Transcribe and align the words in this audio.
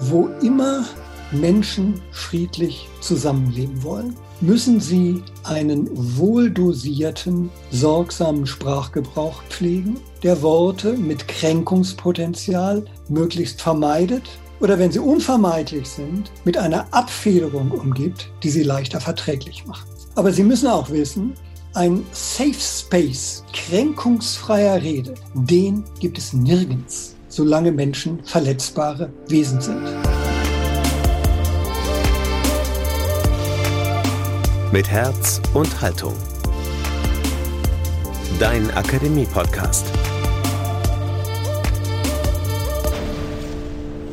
Wo 0.00 0.28
immer 0.42 0.84
Menschen 1.32 2.00
friedlich 2.12 2.88
zusammenleben 3.00 3.82
wollen, 3.82 4.14
müssen 4.40 4.80
sie 4.80 5.22
einen 5.44 5.88
wohldosierten, 5.92 7.50
sorgsamen 7.70 8.46
Sprachgebrauch 8.46 9.42
pflegen, 9.48 9.98
der 10.22 10.42
Worte 10.42 10.92
mit 10.92 11.26
Kränkungspotenzial 11.26 12.84
möglichst 13.08 13.60
vermeidet 13.60 14.24
oder 14.60 14.78
wenn 14.78 14.92
sie 14.92 14.98
unvermeidlich 14.98 15.88
sind, 15.88 16.30
mit 16.44 16.56
einer 16.56 16.86
Abfederung 16.90 17.70
umgibt, 17.70 18.30
die 18.42 18.50
sie 18.50 18.62
leichter 18.62 19.00
verträglich 19.00 19.66
macht. 19.66 19.86
Aber 20.14 20.32
Sie 20.32 20.44
müssen 20.44 20.68
auch 20.68 20.88
wissen, 20.90 21.34
ein 21.74 22.06
Safe 22.12 22.54
Space 22.54 23.44
kränkungsfreier 23.52 24.80
Rede, 24.82 25.14
den 25.34 25.84
gibt 26.00 26.16
es 26.16 26.32
nirgends, 26.32 27.15
solange 27.36 27.70
Menschen 27.70 28.24
verletzbare 28.24 29.12
Wesen 29.28 29.60
sind. 29.60 29.82
Mit 34.72 34.88
Herz 34.88 35.42
und 35.52 35.80
Haltung. 35.82 36.14
Dein 38.40 38.70
Akademie-Podcast. 38.70 39.84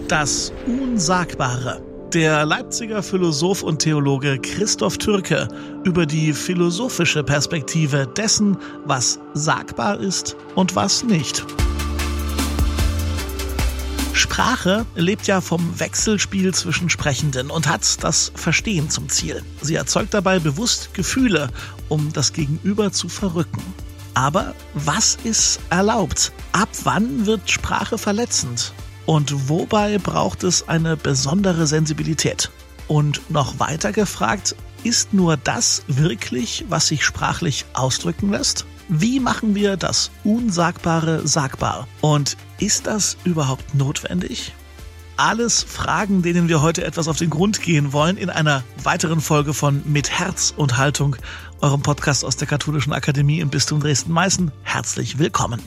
Das 0.09 0.51
Unsagbare 0.67 1.81
der 2.13 2.45
Leipziger 2.45 3.01
Philosoph 3.01 3.63
und 3.63 3.79
Theologe 3.79 4.37
Christoph 4.37 4.99
Türke 4.99 5.47
über 5.83 6.05
die 6.05 6.31
philosophische 6.31 7.23
Perspektive 7.23 8.05
dessen, 8.05 8.55
was 8.85 9.17
sagbar 9.33 9.99
ist 9.99 10.35
und 10.53 10.75
was 10.75 11.03
nicht. 11.03 11.43
Sprache 14.23 14.85
lebt 14.95 15.27
ja 15.27 15.41
vom 15.41 15.81
Wechselspiel 15.81 16.53
zwischen 16.53 16.89
Sprechenden 16.89 17.51
und 17.51 17.67
hat 17.67 18.01
das 18.05 18.31
Verstehen 18.35 18.89
zum 18.89 19.09
Ziel. 19.09 19.43
Sie 19.61 19.75
erzeugt 19.75 20.13
dabei 20.13 20.39
bewusst 20.39 20.93
Gefühle, 20.93 21.49
um 21.89 22.13
das 22.13 22.31
Gegenüber 22.31 22.93
zu 22.93 23.09
verrücken. 23.09 23.61
Aber 24.13 24.55
was 24.73 25.17
ist 25.25 25.59
erlaubt? 25.69 26.31
Ab 26.53 26.69
wann 26.85 27.25
wird 27.25 27.51
Sprache 27.51 27.97
verletzend? 27.97 28.71
Und 29.05 29.49
wobei 29.49 29.97
braucht 29.97 30.45
es 30.45 30.69
eine 30.69 30.95
besondere 30.95 31.67
Sensibilität? 31.67 32.49
Und 32.87 33.29
noch 33.29 33.59
weiter 33.59 33.91
gefragt, 33.91 34.55
ist 34.83 35.13
nur 35.13 35.35
das 35.35 35.83
wirklich, 35.87 36.63
was 36.69 36.87
sich 36.87 37.03
sprachlich 37.03 37.65
ausdrücken 37.73 38.31
lässt? 38.31 38.65
Wie 38.87 39.19
machen 39.19 39.53
wir 39.53 39.75
das 39.75 40.11
Unsagbare 40.23 41.27
sagbar? 41.27 41.89
Und 41.99 42.37
ist 42.63 42.87
das 42.87 43.17
überhaupt 43.25 43.75
notwendig? 43.75 44.53
Alles 45.17 45.63
Fragen, 45.63 46.21
denen 46.21 46.47
wir 46.47 46.61
heute 46.61 46.85
etwas 46.85 47.09
auf 47.09 47.17
den 47.17 47.29
Grund 47.29 47.61
gehen 47.61 47.91
wollen, 47.91 48.15
in 48.15 48.29
einer 48.29 48.63
weiteren 48.81 49.19
Folge 49.19 49.53
von 49.53 49.81
Mit 49.85 50.09
Herz 50.09 50.53
und 50.55 50.77
Haltung, 50.77 51.17
eurem 51.59 51.81
Podcast 51.81 52.23
aus 52.23 52.37
der 52.37 52.47
Katholischen 52.47 52.93
Akademie 52.93 53.41
im 53.41 53.49
Bistum 53.49 53.81
Dresden-Meißen. 53.81 54.53
Herzlich 54.63 55.19
willkommen. 55.19 55.61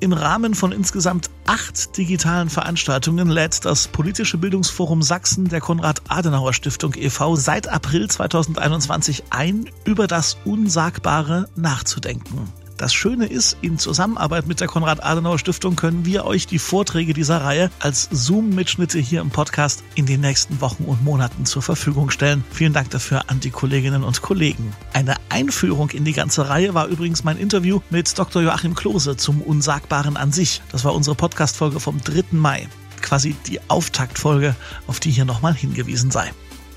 Im 0.00 0.12
Rahmen 0.12 0.56
von 0.56 0.72
insgesamt 0.72 1.30
acht 1.46 1.96
digitalen 1.96 2.50
Veranstaltungen 2.50 3.28
lädt 3.28 3.64
das 3.64 3.86
Politische 3.86 4.36
Bildungsforum 4.36 5.02
Sachsen 5.02 5.48
der 5.48 5.60
Konrad-Adenauer-Stiftung 5.60 6.94
e.V. 6.96 7.36
seit 7.36 7.68
April 7.68 8.10
2021 8.10 9.22
ein, 9.30 9.70
über 9.84 10.08
das 10.08 10.36
Unsagbare 10.44 11.48
nachzudenken. 11.54 12.52
Das 12.80 12.94
Schöne 12.94 13.26
ist, 13.26 13.58
in 13.60 13.76
Zusammenarbeit 13.76 14.46
mit 14.46 14.62
der 14.62 14.66
Konrad-Adenauer-Stiftung 14.66 15.76
können 15.76 16.06
wir 16.06 16.24
euch 16.24 16.46
die 16.46 16.58
Vorträge 16.58 17.12
dieser 17.12 17.42
Reihe 17.42 17.70
als 17.78 18.08
Zoom-Mitschnitte 18.10 18.98
hier 18.98 19.20
im 19.20 19.28
Podcast 19.28 19.84
in 19.96 20.06
den 20.06 20.22
nächsten 20.22 20.62
Wochen 20.62 20.84
und 20.84 21.04
Monaten 21.04 21.44
zur 21.44 21.60
Verfügung 21.60 22.08
stellen. 22.08 22.42
Vielen 22.50 22.72
Dank 22.72 22.88
dafür 22.88 23.24
an 23.26 23.38
die 23.38 23.50
Kolleginnen 23.50 24.02
und 24.02 24.22
Kollegen. 24.22 24.72
Eine 24.94 25.16
Einführung 25.28 25.90
in 25.90 26.06
die 26.06 26.14
ganze 26.14 26.48
Reihe 26.48 26.72
war 26.72 26.86
übrigens 26.86 27.22
mein 27.22 27.36
Interview 27.36 27.80
mit 27.90 28.18
Dr. 28.18 28.40
Joachim 28.40 28.74
Klose 28.74 29.14
zum 29.18 29.42
Unsagbaren 29.42 30.16
an 30.16 30.32
sich. 30.32 30.62
Das 30.72 30.82
war 30.82 30.94
unsere 30.94 31.16
Podcast-Folge 31.16 31.80
vom 31.80 32.00
3. 32.02 32.24
Mai. 32.30 32.66
Quasi 33.02 33.36
die 33.46 33.60
Auftaktfolge, 33.68 34.56
auf 34.86 35.00
die 35.00 35.10
hier 35.10 35.26
nochmal 35.26 35.52
hingewiesen 35.52 36.10
sei. 36.10 36.32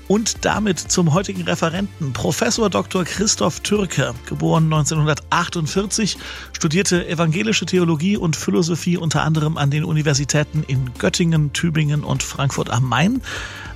Und 0.06 0.44
damit 0.44 0.78
zum 0.78 1.14
heutigen 1.14 1.42
Referenten, 1.42 2.12
Professor 2.12 2.68
Dr. 2.68 3.04
Christoph 3.04 3.60
Türke, 3.60 4.14
geboren 4.26 4.64
1948, 4.64 6.18
studierte 6.52 7.08
evangelische 7.08 7.64
Theologie 7.64 8.18
und 8.18 8.36
Philosophie 8.36 8.98
unter 8.98 9.22
anderem 9.22 9.56
an 9.56 9.70
den 9.70 9.82
Universitäten 9.82 10.62
in 10.66 10.92
Göttingen, 10.98 11.54
Tübingen 11.54 12.04
und 12.04 12.22
Frankfurt 12.22 12.68
am 12.68 12.86
Main. 12.86 13.22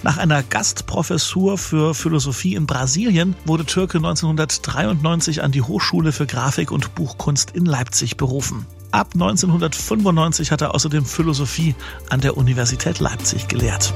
Nach 0.02 0.18
einer 0.18 0.42
Gastprofessur 0.42 1.56
für 1.56 1.94
Philosophie 1.94 2.54
in 2.54 2.66
Brasilien 2.66 3.34
wurde 3.46 3.64
Türke 3.64 3.96
1993 3.96 5.42
an 5.42 5.50
die 5.50 5.62
Hochschule 5.62 6.12
für 6.12 6.26
Grafik 6.26 6.70
und 6.70 6.94
Buchkunst 6.94 7.52
in 7.52 7.64
Leipzig 7.64 8.18
berufen. 8.18 8.66
Ab 8.90 9.12
1995 9.14 10.50
hat 10.50 10.60
er 10.60 10.74
außerdem 10.74 11.06
Philosophie 11.06 11.74
an 12.10 12.20
der 12.20 12.36
Universität 12.36 13.00
Leipzig 13.00 13.48
gelehrt 13.48 13.94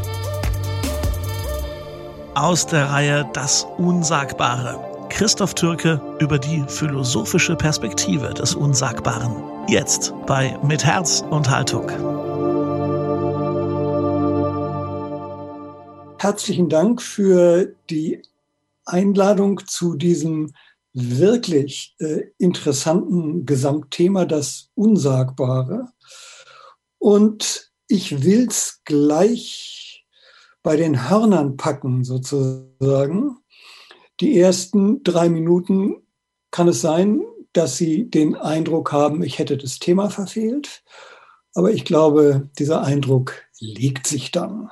aus 2.34 2.66
der 2.66 2.88
Reihe 2.88 3.28
Das 3.34 3.66
Unsagbare. 3.76 5.08
Christoph 5.10 5.54
Türke 5.54 6.00
über 6.18 6.38
die 6.38 6.64
philosophische 6.66 7.56
Perspektive 7.56 8.32
des 8.32 8.54
Unsagbaren. 8.54 9.68
Jetzt 9.68 10.14
bei 10.26 10.58
Mit 10.62 10.84
Herz 10.84 11.22
und 11.28 11.50
Haltung. 11.50 11.90
Herzlichen 16.18 16.68
Dank 16.70 17.02
für 17.02 17.74
die 17.90 18.22
Einladung 18.86 19.60
zu 19.66 19.94
diesem 19.94 20.52
wirklich 20.94 21.94
äh, 21.98 22.22
interessanten 22.38 23.44
Gesamtthema, 23.44 24.24
das 24.24 24.70
Unsagbare. 24.74 25.88
Und 26.98 27.72
ich 27.88 28.22
will 28.24 28.46
es 28.48 28.80
gleich 28.84 29.81
bei 30.62 30.76
den 30.76 31.08
Hörnern 31.08 31.56
packen 31.56 32.04
sozusagen. 32.04 33.38
Die 34.20 34.38
ersten 34.38 35.02
drei 35.02 35.28
Minuten 35.28 35.96
kann 36.50 36.68
es 36.68 36.80
sein, 36.80 37.22
dass 37.52 37.76
Sie 37.76 38.08
den 38.08 38.36
Eindruck 38.36 38.92
haben, 38.92 39.22
ich 39.22 39.38
hätte 39.38 39.56
das 39.56 39.78
Thema 39.78 40.10
verfehlt. 40.10 40.82
Aber 41.54 41.70
ich 41.70 41.84
glaube, 41.84 42.48
dieser 42.58 42.82
Eindruck 42.82 43.34
legt 43.58 44.06
sich 44.06 44.30
dann. 44.30 44.70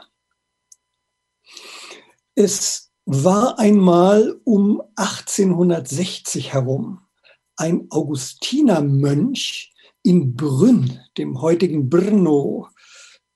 Es 2.34 2.90
war 3.04 3.58
einmal 3.58 4.40
um 4.44 4.82
1860 4.96 6.52
herum 6.52 7.00
ein 7.56 7.88
Augustinermönch 7.90 9.74
in 10.02 10.34
Brünn, 10.34 10.98
dem 11.18 11.42
heutigen 11.42 11.90
Brno 11.90 12.68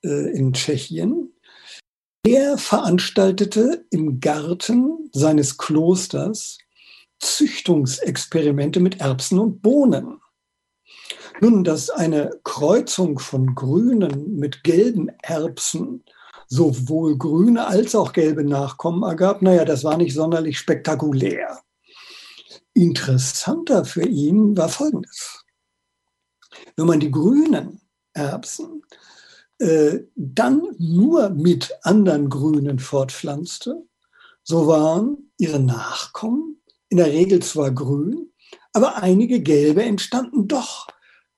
äh, 0.03 0.35
in 0.35 0.53
Tschechien, 0.53 1.34
er 2.25 2.57
veranstaltete 2.57 3.85
im 3.91 4.19
Garten 4.19 5.09
seines 5.13 5.57
Klosters 5.57 6.57
Züchtungsexperimente 7.19 8.79
mit 8.79 8.99
Erbsen 8.99 9.39
und 9.39 9.61
Bohnen. 9.61 10.19
Nun, 11.39 11.63
dass 11.63 11.89
eine 11.89 12.31
Kreuzung 12.43 13.19
von 13.19 13.53
grünen 13.55 14.37
mit 14.37 14.63
gelben 14.63 15.09
Erbsen 15.21 16.03
sowohl 16.47 17.17
grüne 17.17 17.67
als 17.67 17.95
auch 17.95 18.11
gelbe 18.13 18.43
Nachkommen 18.43 19.03
ergab, 19.03 19.41
naja, 19.41 19.65
das 19.65 19.83
war 19.83 19.97
nicht 19.97 20.13
sonderlich 20.13 20.57
spektakulär. 20.57 21.59
Interessanter 22.73 23.85
für 23.85 24.05
ihn 24.07 24.57
war 24.57 24.69
Folgendes. 24.69 25.43
Wenn 26.75 26.87
man 26.87 26.99
die 26.99 27.11
grünen 27.11 27.81
Erbsen 28.13 28.83
äh, 29.59 29.99
dann 30.15 30.61
nur 30.77 31.29
mit 31.29 31.71
anderen 31.83 32.29
Grünen 32.29 32.79
fortpflanzte, 32.79 33.85
so 34.43 34.67
waren 34.67 35.31
ihre 35.37 35.59
Nachkommen 35.59 36.61
in 36.89 36.97
der 36.97 37.07
Regel 37.07 37.41
zwar 37.41 37.71
grün, 37.71 38.31
aber 38.73 39.01
einige 39.01 39.41
gelbe 39.41 39.83
entstanden 39.83 40.47
doch. 40.47 40.87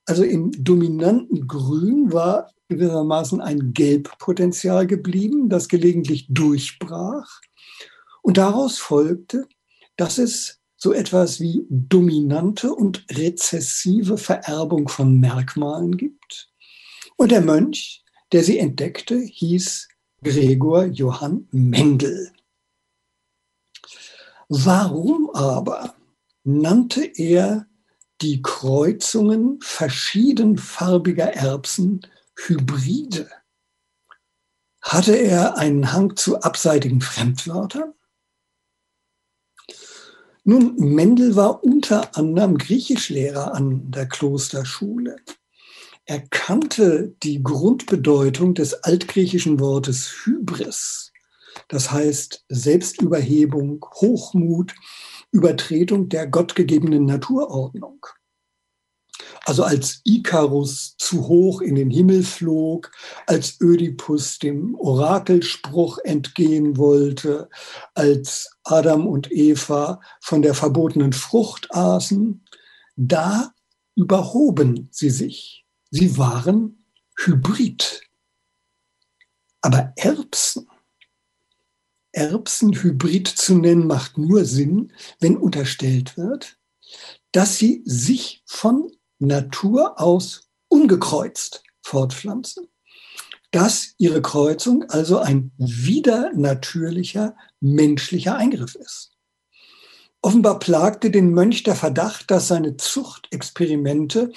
Also 0.04 0.24
im 0.24 0.52
dominanten 0.64 1.46
Grün 1.46 2.12
war 2.12 2.52
gewissermaßen 2.68 3.40
ein 3.40 3.72
Gelbpotenzial 3.72 4.86
geblieben, 4.86 5.48
das 5.48 5.68
gelegentlich 5.68 6.26
durchbrach. 6.28 7.40
Und 8.22 8.36
daraus 8.36 8.78
folgte, 8.78 9.46
dass 9.96 10.18
es 10.18 10.60
so 10.76 10.92
etwas 10.92 11.40
wie 11.40 11.66
dominante 11.68 12.72
und 12.72 13.04
rezessive 13.10 14.16
Vererbung 14.16 14.88
von 14.88 15.18
Merkmalen 15.18 15.96
gibt. 15.96 16.50
Und 17.16 17.32
der 17.32 17.40
Mönch 17.40 18.04
der 18.32 18.44
sie 18.44 18.58
entdeckte, 18.58 19.18
hieß 19.18 19.88
Gregor 20.22 20.84
Johann 20.84 21.48
Mendel. 21.50 22.32
Warum 24.48 25.30
aber 25.34 25.94
nannte 26.44 27.04
er 27.04 27.66
die 28.20 28.42
Kreuzungen 28.42 29.60
verschiedenfarbiger 29.60 31.34
Erbsen 31.34 32.00
Hybride? 32.36 33.30
Hatte 34.80 35.14
er 35.14 35.58
einen 35.58 35.92
Hang 35.92 36.16
zu 36.16 36.40
abseitigen 36.40 37.00
Fremdwörtern? 37.00 37.92
Nun, 40.44 40.76
Mendel 40.76 41.36
war 41.36 41.62
unter 41.62 42.16
anderem 42.16 42.56
Griechischlehrer 42.56 43.52
an 43.52 43.90
der 43.90 44.08
Klosterschule. 44.08 45.16
Er 46.10 46.20
kannte 46.20 47.14
die 47.22 47.42
Grundbedeutung 47.42 48.54
des 48.54 48.72
altgriechischen 48.82 49.60
Wortes 49.60 50.10
Hybris, 50.24 51.12
das 51.68 51.90
heißt 51.90 52.46
Selbstüberhebung, 52.48 53.84
Hochmut, 53.96 54.74
Übertretung 55.32 56.08
der 56.08 56.26
gottgegebenen 56.26 57.04
Naturordnung. 57.04 58.06
Also 59.44 59.64
als 59.64 60.00
Ikarus 60.04 60.96
zu 60.96 61.28
hoch 61.28 61.60
in 61.60 61.74
den 61.74 61.90
Himmel 61.90 62.22
flog, 62.22 62.90
als 63.26 63.60
Ödipus 63.60 64.38
dem 64.38 64.76
Orakelspruch 64.76 65.98
entgehen 66.04 66.78
wollte, 66.78 67.50
als 67.92 68.50
Adam 68.64 69.06
und 69.06 69.30
Eva 69.30 70.00
von 70.22 70.40
der 70.40 70.54
verbotenen 70.54 71.12
Frucht 71.12 71.68
aßen, 71.70 72.46
da 72.96 73.52
überhoben 73.94 74.88
sie 74.90 75.10
sich. 75.10 75.66
Sie 75.90 76.18
waren 76.18 76.84
Hybrid. 77.16 78.02
Aber 79.60 79.92
Erbsen, 79.96 80.68
Erbsenhybrid 82.12 83.28
zu 83.28 83.54
nennen, 83.54 83.86
macht 83.86 84.18
nur 84.18 84.44
Sinn, 84.44 84.92
wenn 85.20 85.36
unterstellt 85.36 86.16
wird, 86.16 86.58
dass 87.32 87.56
sie 87.56 87.82
sich 87.84 88.42
von 88.46 88.90
Natur 89.18 90.00
aus 90.00 90.48
ungekreuzt 90.68 91.62
fortpflanzen. 91.82 92.68
Dass 93.50 93.94
ihre 93.96 94.20
Kreuzung 94.20 94.84
also 94.90 95.18
ein 95.18 95.52
widernatürlicher 95.56 97.34
menschlicher 97.60 98.36
Eingriff 98.36 98.74
ist. 98.74 99.12
Offenbar 100.20 100.58
plagte 100.58 101.10
den 101.10 101.30
Mönch 101.30 101.62
der 101.62 101.74
Verdacht, 101.74 102.30
dass 102.30 102.48
seine 102.48 102.76
Zuchtexperimente 102.76 104.32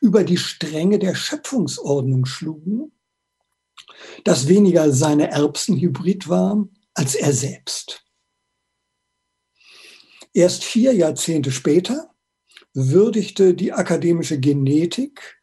über 0.00 0.24
die 0.24 0.36
Stränge 0.36 0.98
der 0.98 1.14
Schöpfungsordnung 1.14 2.24
schlugen, 2.26 2.92
dass 4.24 4.48
weniger 4.48 4.92
seine 4.92 5.30
Erbsen 5.30 5.78
hybrid 5.78 6.28
waren 6.28 6.76
als 6.94 7.14
er 7.14 7.32
selbst. 7.32 8.04
Erst 10.32 10.64
vier 10.64 10.92
Jahrzehnte 10.94 11.50
später 11.50 12.14
würdigte 12.74 13.54
die 13.54 13.72
akademische 13.72 14.38
Genetik 14.38 15.40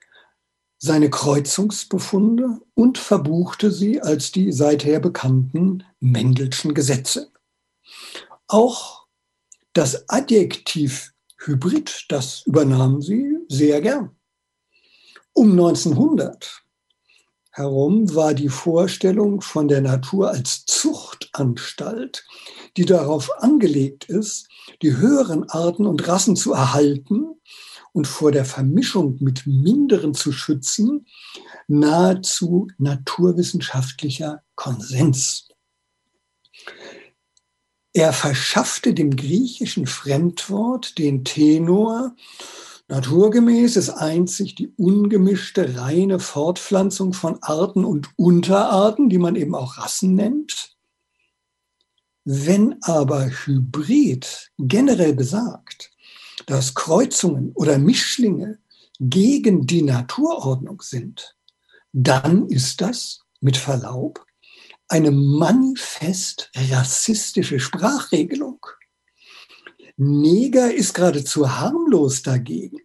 seine 0.77 1.09
Kreuzungsbefunde 1.09 2.59
und 2.75 2.97
verbuchte 2.97 3.71
sie 3.71 4.01
als 4.01 4.31
die 4.31 4.51
seither 4.51 4.99
bekannten 4.99 5.83
Mendelschen 5.99 6.73
Gesetze. 6.73 7.31
Auch 8.47 9.07
das 9.73 10.07
Adjektiv 10.09 11.13
Hybrid, 11.43 12.05
das 12.09 12.43
übernahm 12.45 13.01
sie 13.01 13.37
sehr 13.47 13.81
gern. 13.81 14.14
Um 15.37 15.51
1900 15.51 16.63
herum 17.51 18.15
war 18.15 18.33
die 18.33 18.47
Vorstellung 18.47 19.41
von 19.41 19.67
der 19.67 19.81
Natur 19.81 20.29
als 20.29 20.63
Zuchtanstalt, 20.65 22.25
die 22.77 22.85
darauf 22.85 23.29
angelegt 23.43 24.05
ist, 24.05 24.47
die 24.81 24.95
höheren 24.95 25.49
Arten 25.49 25.87
und 25.87 26.07
Rassen 26.07 26.37
zu 26.37 26.53
erhalten 26.53 27.35
und 27.91 28.07
vor 28.07 28.31
der 28.31 28.45
Vermischung 28.45 29.17
mit 29.19 29.45
minderen 29.45 30.13
zu 30.13 30.31
schützen, 30.31 31.05
nahezu 31.67 32.69
naturwissenschaftlicher 32.77 34.41
Konsens. 34.55 35.49
Er 37.91 38.13
verschaffte 38.13 38.93
dem 38.93 39.17
griechischen 39.17 39.85
Fremdwort 39.85 40.97
den 40.97 41.25
Tenor 41.25 42.15
Naturgemäß 42.87 43.77
ist 43.77 43.89
einzig 43.89 44.53
die 44.55 44.67
ungemischte, 44.77 45.75
reine 45.77 46.19
Fortpflanzung 46.19 47.13
von 47.13 47.41
Arten 47.41 47.83
und 47.83 48.09
Unterarten, 48.15 49.09
die 49.09 49.17
man 49.17 49.35
eben 49.35 49.55
auch 49.55 49.77
Rassen 49.79 50.13
nennt. 50.13 50.75
Wenn 52.25 52.75
aber 52.81 53.25
Hybrid 53.27 54.51
generell 54.59 55.13
besagt, 55.13 55.91
dass 56.45 56.75
Kreuzungen 56.75 57.51
oder 57.53 57.79
Mischlinge 57.79 58.59
gegen 58.99 59.65
die 59.65 59.81
Naturordnung 59.81 60.81
sind, 60.81 61.35
dann 61.91 62.47
ist 62.49 62.81
das, 62.81 63.21
mit 63.41 63.57
Verlaub, 63.57 64.25
eine 64.87 65.11
manifest 65.11 66.51
rassistische 66.55 67.59
Sprachregelung. 67.59 68.65
Neger 69.97 70.73
ist 70.73 70.93
geradezu 70.93 71.57
harmlos 71.57 72.21
dagegen. 72.21 72.79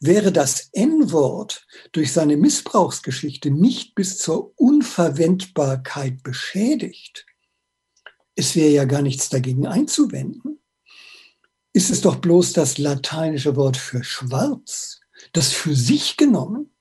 Wäre 0.00 0.32
das 0.32 0.70
N-Wort 0.72 1.66
durch 1.92 2.12
seine 2.12 2.36
Missbrauchsgeschichte 2.36 3.50
nicht 3.50 3.94
bis 3.94 4.18
zur 4.18 4.52
Unverwendbarkeit 4.56 6.22
beschädigt, 6.22 7.26
es 8.34 8.56
wäre 8.56 8.70
ja 8.70 8.84
gar 8.84 9.02
nichts 9.02 9.28
dagegen 9.28 9.66
einzuwenden, 9.66 10.60
ist 11.72 11.90
es 11.90 12.00
doch 12.00 12.16
bloß 12.16 12.52
das 12.54 12.78
lateinische 12.78 13.54
Wort 13.54 13.76
für 13.76 14.02
schwarz, 14.02 15.00
das 15.32 15.52
für 15.52 15.74
sich 15.74 16.16
genommen 16.16 16.74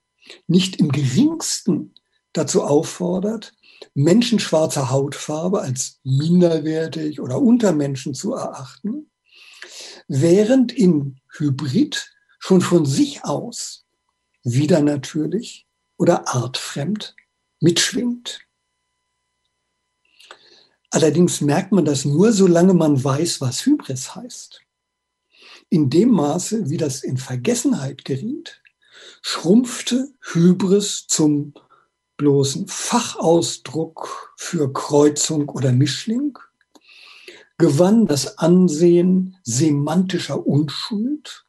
nicht 0.48 0.78
im 0.78 0.90
geringsten 0.90 1.94
dazu 2.34 2.64
auffordert, 2.64 3.54
Menschen 3.94 4.40
schwarzer 4.40 4.90
Hautfarbe 4.90 5.62
als 5.62 6.00
minderwertig 6.04 7.20
oder 7.20 7.42
unter 7.42 7.72
Menschen 7.72 8.14
zu 8.14 8.34
erachten, 8.34 9.10
während 10.08 10.72
in 10.72 11.20
Hybrid 11.38 12.12
schon 12.40 12.62
von 12.62 12.86
sich 12.86 13.24
aus 13.24 13.86
wieder 14.44 14.82
natürlich 14.82 15.68
oder 15.98 16.28
artfremd 16.28 17.16
mitschwingt. 17.60 18.42
Allerdings 20.92 21.42
merkt 21.42 21.72
man 21.72 21.86
das 21.86 22.06
nur, 22.06 22.34
solange 22.34 22.74
man 22.74 23.04
weiß, 23.04 23.42
was 23.42 23.66
Hybris 23.66 24.16
heißt. 24.16 24.62
In 25.70 25.90
dem 25.92 26.10
Maße, 26.10 26.70
wie 26.70 26.78
das 26.78 27.04
in 27.04 27.18
Vergessenheit 27.18 28.06
geriet, 28.06 28.62
schrumpfte 29.22 30.12
Hybris 30.32 31.06
zum 31.08 31.54
bloßen 32.20 32.68
Fachausdruck 32.68 34.36
für 34.38 34.72
Kreuzung 34.72 35.48
oder 35.50 35.72
Mischling, 35.72 36.38
gewann 37.58 38.06
das 38.06 38.38
Ansehen 38.38 39.38
semantischer 39.44 40.46
Unschuld, 40.46 41.46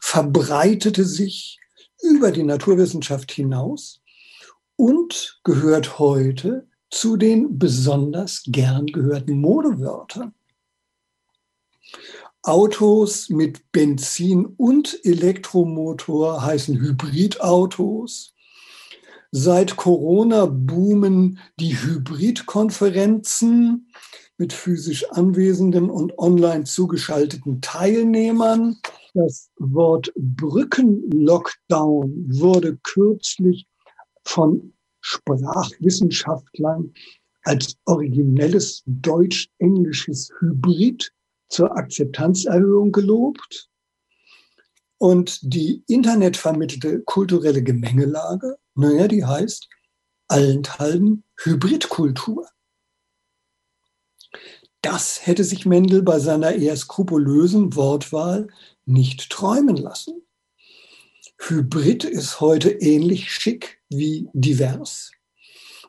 verbreitete 0.00 1.04
sich 1.04 1.60
über 2.02 2.32
die 2.32 2.42
Naturwissenschaft 2.42 3.30
hinaus 3.30 4.00
und 4.76 5.40
gehört 5.44 5.98
heute 5.98 6.66
zu 6.90 7.16
den 7.18 7.58
besonders 7.58 8.44
gern 8.46 8.86
gehörten 8.86 9.38
Modewörtern. 9.38 10.32
Autos 12.42 13.28
mit 13.28 13.70
Benzin 13.72 14.46
und 14.46 14.98
Elektromotor 15.04 16.42
heißen 16.42 16.80
Hybridautos. 16.80 18.32
Seit 19.30 19.76
Corona 19.76 20.46
boomen 20.46 21.38
die 21.60 21.76
Hybridkonferenzen 21.76 23.92
mit 24.38 24.54
physisch 24.54 25.04
anwesenden 25.10 25.90
und 25.90 26.18
online 26.18 26.64
zugeschalteten 26.64 27.60
Teilnehmern. 27.60 28.78
Das 29.12 29.50
Wort 29.58 30.10
Brückenlockdown 30.16 32.40
wurde 32.40 32.78
kürzlich 32.82 33.66
von 34.24 34.72
Sprachwissenschaftlern 35.00 36.94
als 37.42 37.76
originelles 37.84 38.82
deutsch-englisches 38.86 40.32
Hybrid 40.40 41.12
zur 41.50 41.76
Akzeptanzerhöhung 41.76 42.92
gelobt. 42.92 43.68
Und 44.98 45.40
die 45.42 45.82
internetvermittelte 45.86 47.00
kulturelle 47.00 47.62
Gemengelage 47.62 48.58
naja, 48.78 49.08
die 49.08 49.24
heißt 49.24 49.68
allenthalben 50.28 51.24
Hybridkultur. 51.42 52.48
Das 54.82 55.26
hätte 55.26 55.42
sich 55.42 55.66
Mendel 55.66 56.02
bei 56.02 56.20
seiner 56.20 56.52
eher 56.52 56.76
skrupulösen 56.76 57.74
Wortwahl 57.74 58.46
nicht 58.84 59.30
träumen 59.30 59.76
lassen. 59.76 60.22
Hybrid 61.40 62.04
ist 62.04 62.40
heute 62.40 62.70
ähnlich 62.70 63.32
schick 63.32 63.82
wie 63.88 64.28
divers 64.32 65.10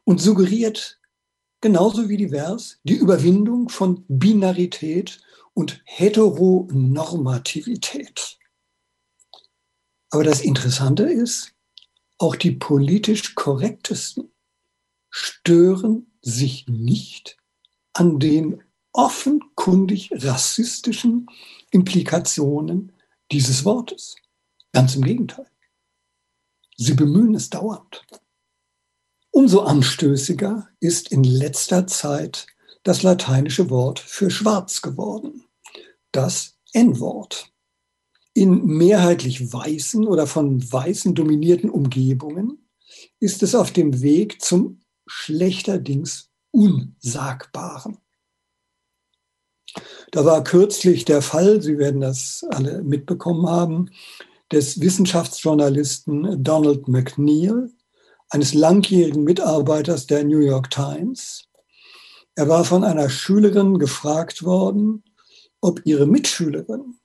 und 0.04 0.20
suggeriert 0.20 1.00
genauso 1.62 2.10
wie 2.10 2.18
divers 2.18 2.80
die 2.84 2.96
Überwindung 2.96 3.70
von 3.70 4.04
Binarität 4.08 5.22
und 5.54 5.80
Heteronormativität. 5.86 8.39
Aber 10.10 10.24
das 10.24 10.42
Interessante 10.42 11.04
ist, 11.04 11.54
auch 12.18 12.36
die 12.36 12.52
politisch 12.52 13.36
korrektesten 13.36 14.32
stören 15.10 16.12
sich 16.22 16.68
nicht 16.68 17.38
an 17.94 18.20
den 18.20 18.64
offenkundig 18.92 20.12
rassistischen 20.14 21.28
Implikationen 21.72 22.92
dieses 23.32 23.66
Wortes. 23.66 24.16
Ganz 24.74 24.96
im 24.96 25.04
Gegenteil. 25.04 25.50
Sie 26.76 26.94
bemühen 26.94 27.36
es 27.36 27.50
dauernd. 27.50 28.06
Umso 29.32 29.62
anstößiger 29.62 30.68
ist 30.80 31.12
in 31.12 31.24
letzter 31.24 31.88
Zeit 31.88 32.48
das 32.84 33.04
lateinische 33.04 33.70
Wort 33.70 34.00
für 34.00 34.32
schwarz 34.32 34.82
geworden, 34.82 35.46
das 36.12 36.58
N-Wort. 36.74 37.52
In 38.34 38.66
mehrheitlich 38.66 39.52
weißen 39.52 40.08
oder 40.08 40.28
von 40.28 40.62
weißen 40.72 41.16
dominierten 41.16 41.70
Umgebungen 41.70 42.70
ist 43.20 43.44
es 43.44 43.56
auf 43.56 43.72
dem 43.72 44.02
Weg 44.02 44.42
zum 44.42 44.82
schlechterdings 45.08 46.30
Unsagbaren. 46.52 47.98
Da 50.12 50.26
war 50.26 50.44
kürzlich 50.44 51.06
der 51.06 51.22
Fall, 51.22 51.62
Sie 51.62 51.78
werden 51.78 52.02
das 52.02 52.46
alle 52.50 52.82
mitbekommen 52.82 53.48
haben, 53.48 53.92
des 54.52 54.82
Wissenschaftsjournalisten 54.82 56.44
Donald 56.44 56.88
McNeil, 56.88 57.70
eines 58.30 58.54
langjährigen 58.54 59.24
Mitarbeiters 59.24 60.08
der 60.08 60.24
New 60.24 60.40
York 60.40 60.70
Times. 60.70 61.48
Er 62.36 62.48
war 62.48 62.64
von 62.64 62.84
einer 62.84 63.10
Schülerin 63.10 63.80
gefragt 63.80 64.44
worden, 64.44 65.04
ob 65.62 65.86
ihre 65.86 66.08
Mitschülerin, 66.08 67.00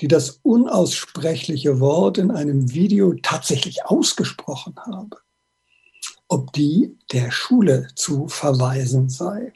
die 0.00 0.08
das 0.08 0.40
unaussprechliche 0.42 1.80
Wort 1.80 2.18
in 2.18 2.30
einem 2.30 2.72
Video 2.72 3.14
tatsächlich 3.22 3.84
ausgesprochen 3.84 4.74
habe, 4.76 5.18
ob 6.28 6.52
die 6.52 6.96
der 7.12 7.30
Schule 7.30 7.88
zu 7.94 8.28
verweisen 8.28 9.08
sei. 9.08 9.52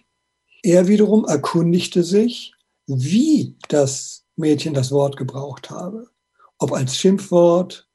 Er 0.63 0.89
wiederum 0.89 1.25
erkundigte 1.25 2.03
sich, 2.03 2.55
wie 2.87 3.57
das 3.69 4.25
Mädchen 4.37 4.75
das 4.75 4.91
Wort 4.91 5.17
gebraucht 5.17 5.71
habe. 5.71 6.09
Ob 6.59 6.73
als 6.73 6.97
Schimpfwort 6.97 7.89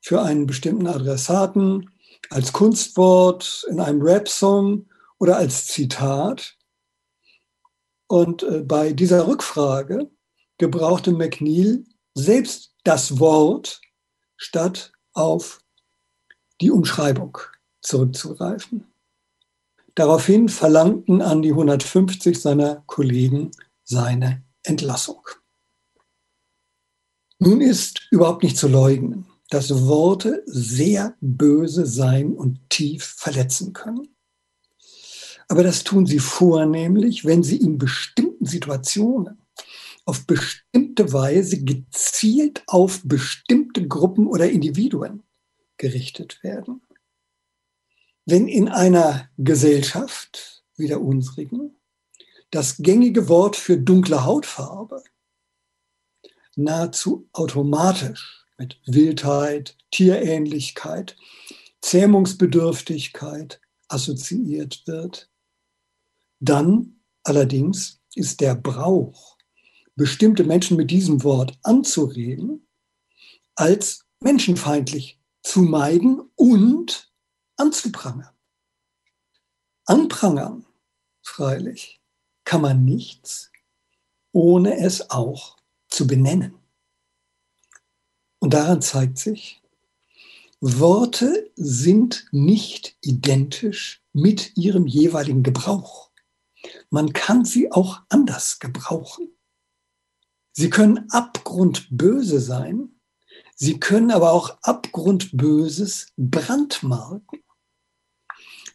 für 0.00 0.22
einen 0.22 0.46
bestimmten 0.46 0.86
Adressaten, 0.86 1.90
als 2.30 2.52
Kunstwort 2.52 3.66
in 3.68 3.80
einem 3.80 4.02
Rap-Song 4.02 4.86
oder 5.18 5.36
als 5.36 5.66
Zitat. 5.66 6.56
Und 8.06 8.42
äh, 8.42 8.60
bei 8.60 8.92
dieser 8.92 9.26
Rückfrage 9.26 10.10
gebrauchte 10.58 11.12
McNeil 11.12 11.84
selbst 12.14 12.74
das 12.84 13.18
Wort, 13.18 13.80
statt 14.36 14.92
auf 15.12 15.62
die 16.60 16.70
Umschreibung 16.70 17.38
zurückzugreifen. 17.80 18.86
Daraufhin 19.94 20.48
verlangten 20.48 21.22
an 21.22 21.42
die 21.42 21.50
150 21.50 22.40
seiner 22.40 22.82
Kollegen 22.86 23.52
seine 23.84 24.42
Entlassung. 24.62 25.20
Nun 27.38 27.60
ist 27.60 28.08
überhaupt 28.10 28.42
nicht 28.42 28.56
zu 28.56 28.68
leugnen, 28.68 29.26
dass 29.50 29.86
Worte 29.86 30.42
sehr 30.46 31.16
böse 31.20 31.86
sein 31.86 32.32
und 32.32 32.58
tief 32.70 33.04
verletzen 33.04 33.72
können. 33.72 34.08
Aber 35.48 35.62
das 35.62 35.84
tun 35.84 36.06
sie 36.06 36.20
vornehmlich, 36.20 37.24
wenn 37.24 37.42
sie 37.42 37.56
in 37.56 37.78
bestimmten 37.78 38.46
Situationen 38.46 39.43
auf 40.04 40.26
bestimmte 40.26 41.12
Weise 41.12 41.64
gezielt 41.64 42.62
auf 42.66 43.02
bestimmte 43.04 43.86
Gruppen 43.86 44.26
oder 44.26 44.50
Individuen 44.50 45.22
gerichtet 45.76 46.42
werden. 46.42 46.82
Wenn 48.26 48.48
in 48.48 48.68
einer 48.68 49.28
Gesellschaft 49.36 50.64
wie 50.76 50.88
der 50.88 51.02
unsrigen 51.02 51.76
das 52.50 52.76
gängige 52.78 53.28
Wort 53.28 53.56
für 53.56 53.76
dunkle 53.76 54.24
Hautfarbe 54.24 55.02
nahezu 56.56 57.28
automatisch 57.32 58.46
mit 58.56 58.80
Wildheit, 58.86 59.76
Tierähnlichkeit, 59.90 61.16
Zähmungsbedürftigkeit 61.80 63.60
assoziiert 63.88 64.86
wird, 64.86 65.28
dann 66.40 67.00
allerdings 67.24 68.00
ist 68.14 68.40
der 68.40 68.54
Brauch, 68.54 69.33
bestimmte 69.96 70.44
Menschen 70.44 70.76
mit 70.76 70.90
diesem 70.90 71.22
Wort 71.22 71.58
anzureden, 71.62 72.66
als 73.54 74.06
menschenfeindlich 74.20 75.20
zu 75.42 75.62
meiden 75.62 76.20
und 76.34 77.12
anzuprangern. 77.56 78.34
Anprangern, 79.86 80.66
freilich, 81.22 82.00
kann 82.44 82.62
man 82.62 82.84
nichts, 82.84 83.50
ohne 84.32 84.78
es 84.78 85.10
auch 85.10 85.56
zu 85.88 86.06
benennen. 86.06 86.54
Und 88.40 88.54
daran 88.54 88.82
zeigt 88.82 89.18
sich, 89.18 89.62
Worte 90.60 91.50
sind 91.56 92.26
nicht 92.32 92.96
identisch 93.02 94.02
mit 94.12 94.56
ihrem 94.56 94.86
jeweiligen 94.86 95.42
Gebrauch. 95.42 96.10
Man 96.88 97.12
kann 97.12 97.44
sie 97.44 97.70
auch 97.70 98.00
anders 98.08 98.58
gebrauchen. 98.58 99.28
Sie 100.56 100.70
können 100.70 101.10
abgrundböse 101.10 102.38
sein, 102.38 103.00
sie 103.56 103.80
können 103.80 104.12
aber 104.12 104.30
auch 104.30 104.56
abgrundböses 104.62 106.12
brandmarken. 106.16 107.42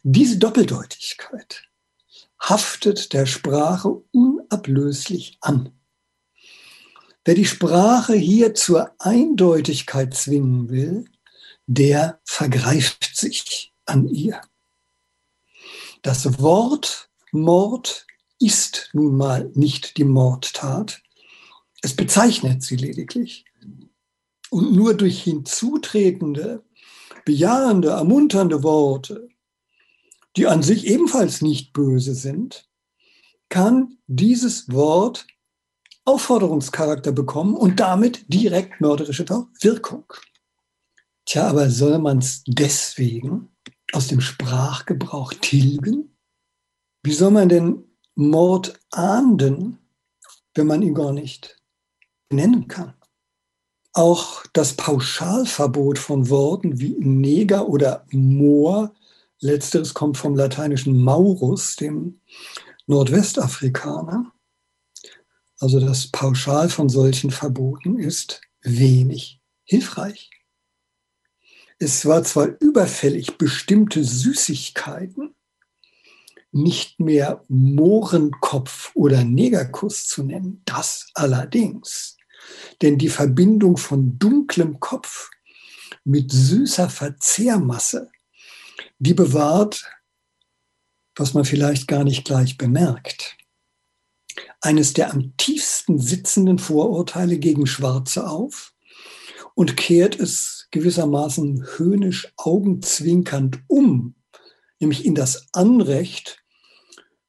Diese 0.02 0.36
Doppeldeutigkeit 0.36 1.68
haftet 2.38 3.14
der 3.14 3.24
Sprache 3.24 4.02
unablöslich 4.12 5.38
an. 5.40 5.72
Wer 7.24 7.34
die 7.34 7.46
Sprache 7.46 8.14
hier 8.14 8.54
zur 8.54 8.94
Eindeutigkeit 8.98 10.14
zwingen 10.14 10.68
will, 10.68 11.06
der 11.66 12.20
vergreift 12.24 13.16
sich 13.16 13.72
an 13.86 14.06
ihr. 14.06 14.40
Das 16.02 16.40
Wort 16.40 17.10
Mord 17.32 18.06
ist 18.38 18.90
nun 18.92 19.16
mal 19.16 19.50
nicht 19.54 19.96
die 19.96 20.04
Mordtat. 20.04 21.02
Es 21.82 21.94
bezeichnet 21.94 22.62
sie 22.62 22.76
lediglich. 22.76 23.44
Und 24.50 24.72
nur 24.72 24.94
durch 24.94 25.22
hinzutretende, 25.22 26.64
bejahende, 27.24 27.90
ermunternde 27.90 28.62
Worte 28.62 29.28
die 30.36 30.46
an 30.46 30.62
sich 30.62 30.86
ebenfalls 30.86 31.42
nicht 31.42 31.72
böse 31.72 32.14
sind, 32.14 32.68
kann 33.48 33.98
dieses 34.06 34.72
Wort 34.72 35.26
Aufforderungscharakter 36.04 37.12
bekommen 37.12 37.54
und 37.54 37.80
damit 37.80 38.24
direkt 38.32 38.80
mörderische 38.80 39.28
Wirkung. 39.28 40.04
Tja, 41.26 41.48
aber 41.48 41.70
soll 41.70 41.98
man 41.98 42.18
es 42.18 42.42
deswegen 42.46 43.48
aus 43.92 44.08
dem 44.08 44.20
Sprachgebrauch 44.20 45.34
tilgen? 45.34 46.16
Wie 47.02 47.12
soll 47.12 47.30
man 47.32 47.48
denn 47.48 47.84
Mord 48.14 48.78
ahnden, 48.90 49.78
wenn 50.54 50.66
man 50.66 50.82
ihn 50.82 50.94
gar 50.94 51.12
nicht 51.12 51.59
nennen 52.30 52.68
kann? 52.68 52.94
Auch 53.92 54.44
das 54.52 54.74
Pauschalverbot 54.74 55.98
von 55.98 56.30
Worten 56.30 56.80
wie 56.80 56.96
Neger 56.98 57.68
oder 57.68 58.06
Moor 58.10 58.94
Letzteres 59.40 59.94
kommt 59.94 60.18
vom 60.18 60.36
lateinischen 60.36 61.02
Maurus, 61.02 61.76
dem 61.76 62.20
Nordwestafrikaner. 62.86 64.32
Also 65.58 65.80
das 65.80 66.08
Pauschal 66.08 66.68
von 66.68 66.88
solchen 66.88 67.30
Verboten 67.30 67.98
ist 67.98 68.42
wenig 68.62 69.40
hilfreich. 69.64 70.30
Es 71.78 72.04
war 72.04 72.22
zwar 72.24 72.48
überfällig, 72.60 73.38
bestimmte 73.38 74.04
Süßigkeiten 74.04 75.34
nicht 76.52 77.00
mehr 77.00 77.44
Mohrenkopf 77.48 78.90
oder 78.94 79.24
Negerkuss 79.24 80.06
zu 80.06 80.22
nennen, 80.22 80.62
das 80.66 81.08
allerdings. 81.14 82.16
Denn 82.82 82.98
die 82.98 83.08
Verbindung 83.08 83.76
von 83.76 84.18
dunklem 84.18 84.80
Kopf 84.80 85.30
mit 86.04 86.32
süßer 86.32 86.88
Verzehrmasse 86.88 88.10
die 89.00 89.14
bewahrt, 89.14 89.90
was 91.16 91.34
man 91.34 91.44
vielleicht 91.44 91.88
gar 91.88 92.04
nicht 92.04 92.24
gleich 92.24 92.56
bemerkt, 92.56 93.36
eines 94.60 94.92
der 94.92 95.12
am 95.12 95.36
tiefsten 95.36 95.98
sitzenden 95.98 96.58
Vorurteile 96.58 97.38
gegen 97.38 97.66
Schwarze 97.66 98.28
auf 98.28 98.74
und 99.54 99.76
kehrt 99.76 100.20
es 100.20 100.68
gewissermaßen 100.70 101.66
höhnisch 101.76 102.32
augenzwinkernd 102.36 103.60
um, 103.66 104.14
nämlich 104.78 105.04
in 105.04 105.14
das 105.14 105.48
Anrecht, 105.52 106.42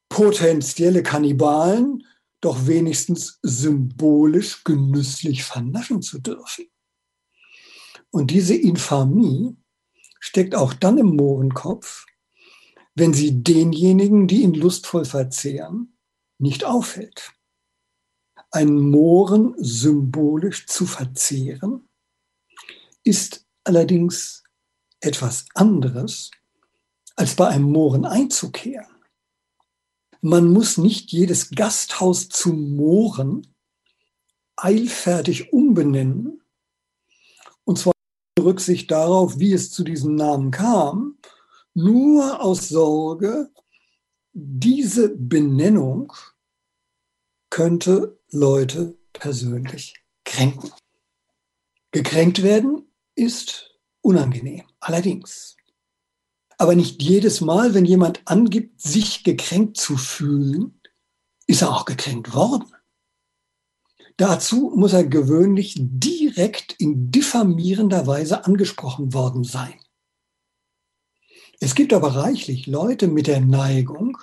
potenzielle 0.09 1.03
Kannibalen 1.03 2.05
doch 2.41 2.67
wenigstens 2.67 3.39
symbolisch 3.43 4.63
genüsslich 4.63 5.43
vernaschen 5.43 6.01
zu 6.01 6.19
dürfen. 6.19 6.65
Und 8.09 8.31
diese 8.31 8.55
Infamie 8.55 9.55
steckt 10.19 10.55
auch 10.55 10.73
dann 10.73 10.97
im 10.97 11.15
Mohrenkopf, 11.15 12.05
wenn 12.95 13.13
sie 13.13 13.43
denjenigen, 13.43 14.27
die 14.27 14.41
ihn 14.41 14.53
lustvoll 14.53 15.05
verzehren, 15.05 15.97
nicht 16.39 16.65
auffällt. 16.65 17.31
Ein 18.51 18.75
Mohren 18.75 19.55
symbolisch 19.57 20.67
zu 20.67 20.85
verzehren, 20.85 21.87
ist 23.03 23.45
allerdings 23.63 24.43
etwas 24.99 25.45
anderes, 25.53 26.31
als 27.15 27.35
bei 27.35 27.47
einem 27.47 27.71
Mohren 27.71 28.05
einzukehren. 28.05 29.00
Man 30.21 30.51
muss 30.51 30.77
nicht 30.77 31.11
jedes 31.11 31.49
Gasthaus 31.49 32.29
zu 32.29 32.53
Mohren 32.53 33.55
eilfertig 34.55 35.51
umbenennen, 35.51 36.41
und 37.63 37.79
zwar 37.79 37.93
Rücksicht 38.39 38.91
darauf, 38.91 39.39
wie 39.39 39.53
es 39.53 39.71
zu 39.71 39.83
diesem 39.83 40.15
Namen 40.15 40.51
kam, 40.51 41.17
nur 41.73 42.41
aus 42.41 42.69
Sorge, 42.69 43.49
diese 44.33 45.09
Benennung 45.09 46.13
könnte 47.49 48.19
Leute 48.29 48.97
persönlich 49.13 49.95
kränken. 50.23 50.71
Gekränkt 51.91 52.43
werden 52.43 52.89
ist 53.15 53.77
unangenehm, 54.01 54.63
allerdings. 54.79 55.57
Aber 56.61 56.75
nicht 56.75 57.01
jedes 57.01 57.41
Mal, 57.41 57.73
wenn 57.73 57.85
jemand 57.85 58.21
angibt, 58.25 58.79
sich 58.79 59.23
gekränkt 59.23 59.77
zu 59.77 59.97
fühlen, 59.97 60.79
ist 61.47 61.63
er 61.63 61.71
auch 61.71 61.85
gekränkt 61.85 62.35
worden. 62.35 62.71
Dazu 64.15 64.71
muss 64.75 64.93
er 64.93 65.03
gewöhnlich 65.03 65.73
direkt 65.79 66.73
in 66.73 67.09
diffamierender 67.09 68.05
Weise 68.05 68.45
angesprochen 68.45 69.11
worden 69.11 69.43
sein. 69.43 69.73
Es 71.59 71.73
gibt 71.73 71.93
aber 71.93 72.09
reichlich 72.09 72.67
Leute 72.67 73.07
mit 73.07 73.25
der 73.25 73.41
Neigung, 73.41 74.19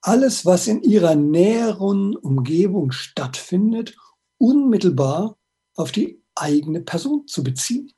alles, 0.00 0.44
was 0.44 0.66
in 0.66 0.82
ihrer 0.82 1.14
näheren 1.14 2.16
Umgebung 2.16 2.90
stattfindet, 2.90 3.96
unmittelbar 4.36 5.38
auf 5.76 5.92
die 5.92 6.24
eigene 6.34 6.80
Person 6.80 7.28
zu 7.28 7.44
beziehen. 7.44 7.92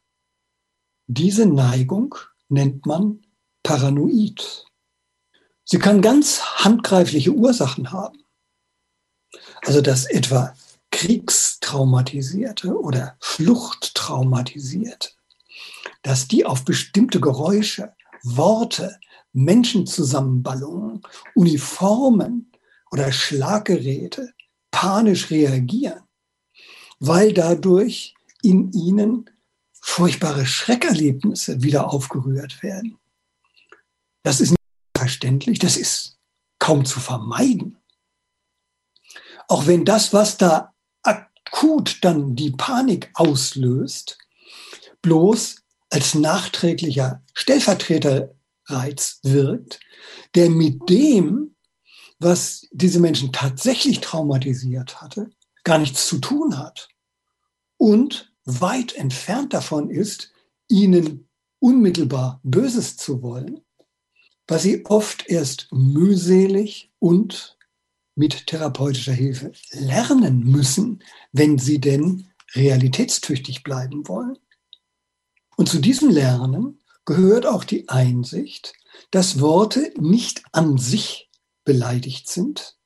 Diese 1.06 1.46
Neigung 1.46 2.14
nennt 2.50 2.84
man 2.84 3.22
paranoid. 3.62 4.64
Sie 5.64 5.78
kann 5.78 6.02
ganz 6.02 6.40
handgreifliche 6.40 7.32
Ursachen 7.32 7.92
haben. 7.92 8.18
Also 9.64 9.80
dass 9.80 10.06
etwa 10.06 10.54
Kriegstraumatisierte 10.90 12.76
oder 12.76 13.16
Fluchttraumatisierte, 13.20 15.10
dass 16.02 16.26
die 16.28 16.44
auf 16.44 16.64
bestimmte 16.64 17.20
Geräusche, 17.20 17.94
Worte, 18.22 18.98
Menschenzusammenballungen, 19.32 21.02
Uniformen 21.34 22.50
oder 22.90 23.12
Schlaggeräte 23.12 24.34
panisch 24.70 25.30
reagieren, 25.30 26.02
weil 26.98 27.32
dadurch 27.32 28.14
in 28.42 28.72
ihnen 28.72 29.30
furchtbare 29.72 30.46
Schreckerlebnisse 30.46 31.62
wieder 31.62 31.92
aufgerührt 31.92 32.62
werden. 32.62 32.99
Das 34.22 34.40
ist 34.40 34.50
nicht 34.50 34.60
verständlich, 34.96 35.58
das 35.58 35.76
ist 35.76 36.18
kaum 36.58 36.84
zu 36.84 37.00
vermeiden. 37.00 37.78
Auch 39.48 39.66
wenn 39.66 39.84
das, 39.84 40.12
was 40.12 40.36
da 40.36 40.74
akut 41.02 41.98
dann 42.02 42.36
die 42.36 42.52
Panik 42.52 43.10
auslöst, 43.14 44.18
bloß 45.02 45.56
als 45.90 46.14
nachträglicher 46.14 47.22
Stellvertreterreiz 47.34 49.20
wirkt, 49.22 49.80
der 50.34 50.50
mit 50.50 50.88
dem, 50.88 51.56
was 52.18 52.68
diese 52.70 53.00
Menschen 53.00 53.32
tatsächlich 53.32 54.00
traumatisiert 54.00 55.00
hatte, 55.00 55.30
gar 55.64 55.78
nichts 55.78 56.06
zu 56.06 56.18
tun 56.18 56.58
hat 56.58 56.88
und 57.76 58.32
weit 58.44 58.94
entfernt 58.94 59.52
davon 59.54 59.90
ist, 59.90 60.32
ihnen 60.68 61.28
unmittelbar 61.58 62.40
Böses 62.42 62.96
zu 62.96 63.22
wollen, 63.22 63.60
was 64.50 64.64
sie 64.64 64.84
oft 64.86 65.28
erst 65.28 65.68
mühselig 65.70 66.90
und 66.98 67.56
mit 68.16 68.48
therapeutischer 68.48 69.12
Hilfe 69.12 69.52
lernen 69.70 70.40
müssen, 70.40 71.04
wenn 71.30 71.58
sie 71.58 71.80
denn 71.80 72.28
realitätstüchtig 72.54 73.62
bleiben 73.62 74.08
wollen. 74.08 74.36
Und 75.56 75.68
zu 75.68 75.78
diesem 75.78 76.10
Lernen 76.10 76.80
gehört 77.04 77.46
auch 77.46 77.62
die 77.62 77.88
Einsicht, 77.88 78.72
dass 79.12 79.40
Worte 79.40 79.92
nicht 79.98 80.42
an 80.50 80.78
sich 80.78 81.30
beleidigt 81.64 82.28
sind, 82.28 82.76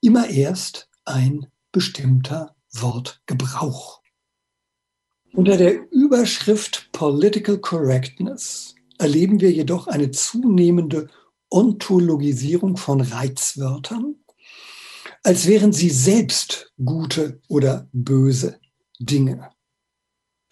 immer 0.00 0.28
erst 0.28 0.88
ein 1.04 1.46
bestimmter 1.70 2.56
Wortgebrauch. 2.72 4.02
Unter 5.32 5.56
der 5.56 5.90
Überschrift 5.92 6.90
Political 6.90 7.58
Correctness 7.58 8.74
erleben 8.98 9.40
wir 9.40 9.50
jedoch 9.50 9.86
eine 9.86 10.10
zunehmende 10.10 11.08
Ontologisierung 11.50 12.76
von 12.76 13.00
Reizwörtern, 13.00 14.16
als 15.22 15.46
wären 15.46 15.72
sie 15.72 15.90
selbst 15.90 16.72
gute 16.84 17.40
oder 17.48 17.88
böse 17.92 18.60
Dinge. 18.98 19.50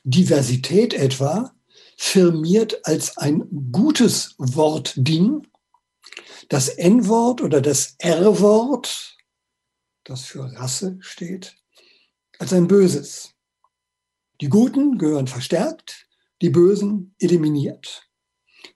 Diversität 0.05 0.95
etwa 0.95 1.55
firmiert 1.97 2.87
als 2.87 3.17
ein 3.17 3.49
gutes 3.73 4.35
Wortding, 4.39 5.47
das 6.49 6.69
N-Wort 6.69 7.41
oder 7.41 7.61
das 7.61 7.97
R-Wort, 7.99 9.17
das 10.05 10.25
für 10.25 10.45
Rasse 10.45 10.99
steht, 11.01 11.57
als 12.39 12.53
ein 12.53 12.69
böses. 12.69 13.35
Die 14.41 14.49
Guten 14.49 14.99
gehören 14.99 15.27
verstärkt, 15.27 16.07
die 16.43 16.51
Bösen 16.51 17.15
eliminiert. 17.19 18.06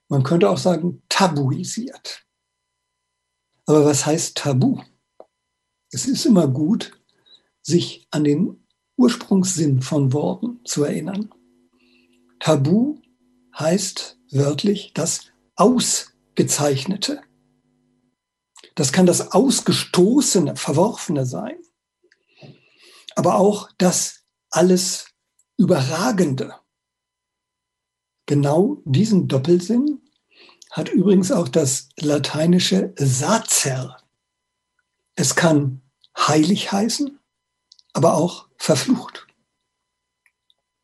Man 0.09 0.23
könnte 0.23 0.51
auch 0.51 0.59
sagen 0.59 1.03
tabuisiert. 1.09 2.27
Aber 3.67 3.85
was 3.85 4.07
heißt 4.07 4.37
Tabu? 4.37 4.81
Es 5.93 6.07
ist 6.07 6.27
immer 6.27 6.49
gut, 6.49 7.01
sich 7.63 8.07
an 8.11 8.25
den 8.25 8.67
Ursprungssinn 8.97 9.83
von 9.83 10.13
Worten 10.13 10.61
zu 10.65 10.85
erinnern. 10.85 11.33
Tabu 12.39 13.01
heißt 13.59 14.19
wörtlich 14.31 14.93
das 14.95 15.27
Ausgezeichnete. 15.57 17.23
Das 18.75 18.93
kann 18.93 19.07
das 19.07 19.33
Ausgestoßene, 19.33 20.57
Verworfene 20.57 21.27
sein, 21.27 21.59
aber 23.15 23.37
auch 23.37 23.71
das 23.79 24.25
alles 24.51 25.07
Überragende. 25.59 26.55
Genau 28.31 28.81
diesen 28.85 29.27
Doppelsinn 29.27 30.03
hat 30.71 30.89
übrigens 30.89 31.33
auch 31.33 31.49
das 31.49 31.89
lateinische 31.99 32.95
Sacer. 32.97 33.97
Es 35.17 35.35
kann 35.35 35.83
heilig 36.17 36.71
heißen, 36.71 37.19
aber 37.93 38.15
auch 38.15 38.47
verflucht. 38.57 39.27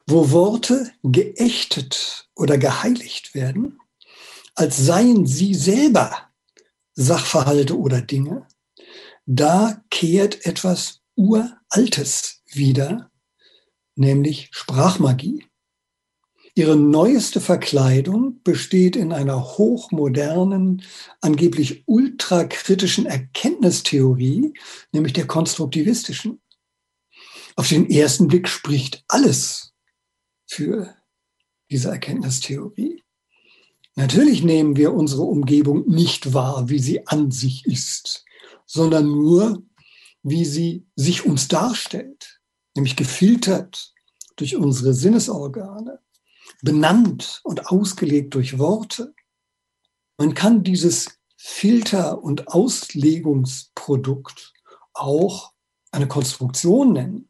Wo 0.09 0.33
Worte 0.33 0.91
geächtet 1.05 2.29
oder 2.35 2.59
geheiligt 2.59 3.37
werden, 3.37 3.79
als 4.57 4.79
seien 4.79 5.25
sie 5.25 5.55
selber 5.55 6.29
Sachverhalte 6.95 7.79
oder 7.79 8.01
Dinge, 8.03 8.49
da 9.25 9.85
kehrt 9.91 10.45
etwas 10.47 11.01
Uraltes 11.15 12.43
wieder, 12.47 13.13
nämlich 13.95 14.49
Sprachmagie. 14.51 15.47
Ihre 16.59 16.75
neueste 16.75 17.43
Verkleidung 17.43 18.41
besteht 18.43 18.97
in 18.97 19.13
einer 19.13 19.45
hochmodernen, 19.59 20.83
angeblich 21.21 21.83
ultrakritischen 21.87 23.05
Erkenntnistheorie, 23.05 24.55
nämlich 24.91 25.13
der 25.13 25.27
konstruktivistischen. 25.27 26.41
Auf 27.57 27.69
den 27.69 27.91
ersten 27.91 28.29
Blick 28.29 28.49
spricht 28.49 29.05
alles 29.07 29.75
für 30.47 30.97
diese 31.71 31.91
Erkenntnistheorie. 31.91 33.05
Natürlich 33.95 34.43
nehmen 34.43 34.77
wir 34.77 34.95
unsere 34.95 35.25
Umgebung 35.25 35.87
nicht 35.87 36.33
wahr, 36.33 36.71
wie 36.71 36.79
sie 36.79 37.07
an 37.07 37.31
sich 37.31 37.67
ist, 37.67 38.25
sondern 38.65 39.05
nur, 39.11 39.63
wie 40.23 40.47
sie 40.47 40.87
sich 40.97 41.27
uns 41.27 41.49
darstellt, 41.49 42.41
nämlich 42.75 42.97
gefiltert 42.97 43.93
durch 44.37 44.57
unsere 44.57 44.95
Sinnesorgane, 44.95 46.01
benannt 46.63 47.41
und 47.45 47.69
ausgelegt 47.69 48.35
durch 48.35 48.59
Worte. 48.59 49.15
Man 50.19 50.35
kann 50.35 50.65
dieses 50.65 51.19
Filter- 51.37 52.23
und 52.23 52.49
Auslegungsprodukt 52.49 54.53
auch 54.95 55.53
eine 55.91 56.09
Konstruktion 56.09 56.93
nennen 56.93 57.29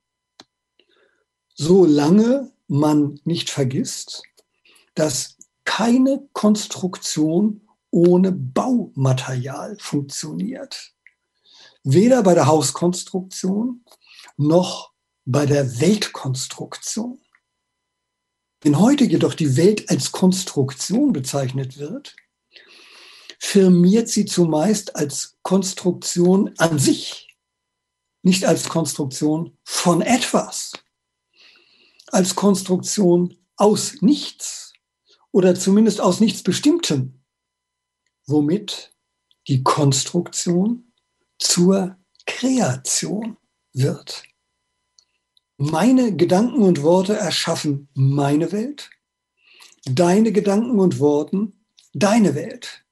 solange 1.57 2.53
man 2.69 3.19
nicht 3.25 3.51
vergisst, 3.51 4.23
dass 4.95 5.37
keine 5.65 6.29
Konstruktion 6.33 7.67
ohne 7.91 8.33
Baumaterial 8.33 9.77
funktioniert. 9.81 10.93
Weder 11.83 12.23
bei 12.23 12.35
der 12.35 12.47
Hauskonstruktion 12.47 13.85
noch 14.37 14.93
bei 15.25 15.47
der 15.47 15.81
Weltkonstruktion. 15.81 17.21
Wenn 18.61 18.79
heute 18.79 19.05
jedoch 19.05 19.35
die 19.35 19.57
Welt 19.57 19.91
als 19.91 20.13
Konstruktion 20.13 21.13
bezeichnet 21.13 21.79
wird, 21.79 22.17
firmiert 23.39 24.09
sie 24.09 24.25
zumeist 24.25 24.97
als 24.97 25.37
Konstruktion 25.43 26.55
an 26.59 26.79
sich, 26.79 27.37
nicht 28.23 28.45
als 28.45 28.69
Konstruktion 28.69 29.57
von 29.63 30.01
etwas, 30.01 30.73
als 32.09 32.35
Konstruktion 32.35 33.37
aus 33.57 34.01
nichts 34.01 34.73
oder 35.33 35.55
zumindest 35.55 36.01
aus 36.01 36.21
nichts 36.21 36.43
Bestimmtem, 36.43 37.23
womit 38.27 38.93
die 39.49 39.63
Konstruktion 39.63 40.93
zur 41.39 41.97
Kreation 42.27 43.37
wird. 43.73 44.25
Meine 45.59 46.15
Gedanken 46.15 46.63
und 46.63 46.83
Worte 46.83 47.17
erschaffen 47.17 47.89
meine 47.95 48.53
Welt, 48.53 48.91
deine 49.87 50.31
Gedanken 50.31 50.79
und 50.79 50.99
Worten 50.99 51.65
deine 51.95 52.35
Welt. 52.35 52.85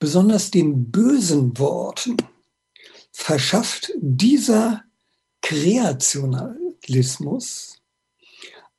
Besonders 0.00 0.50
den 0.50 0.90
bösen 0.90 1.56
Worten 1.56 2.16
verschafft 3.12 3.92
dieser 4.00 4.82
Kreationalismus 5.40 7.80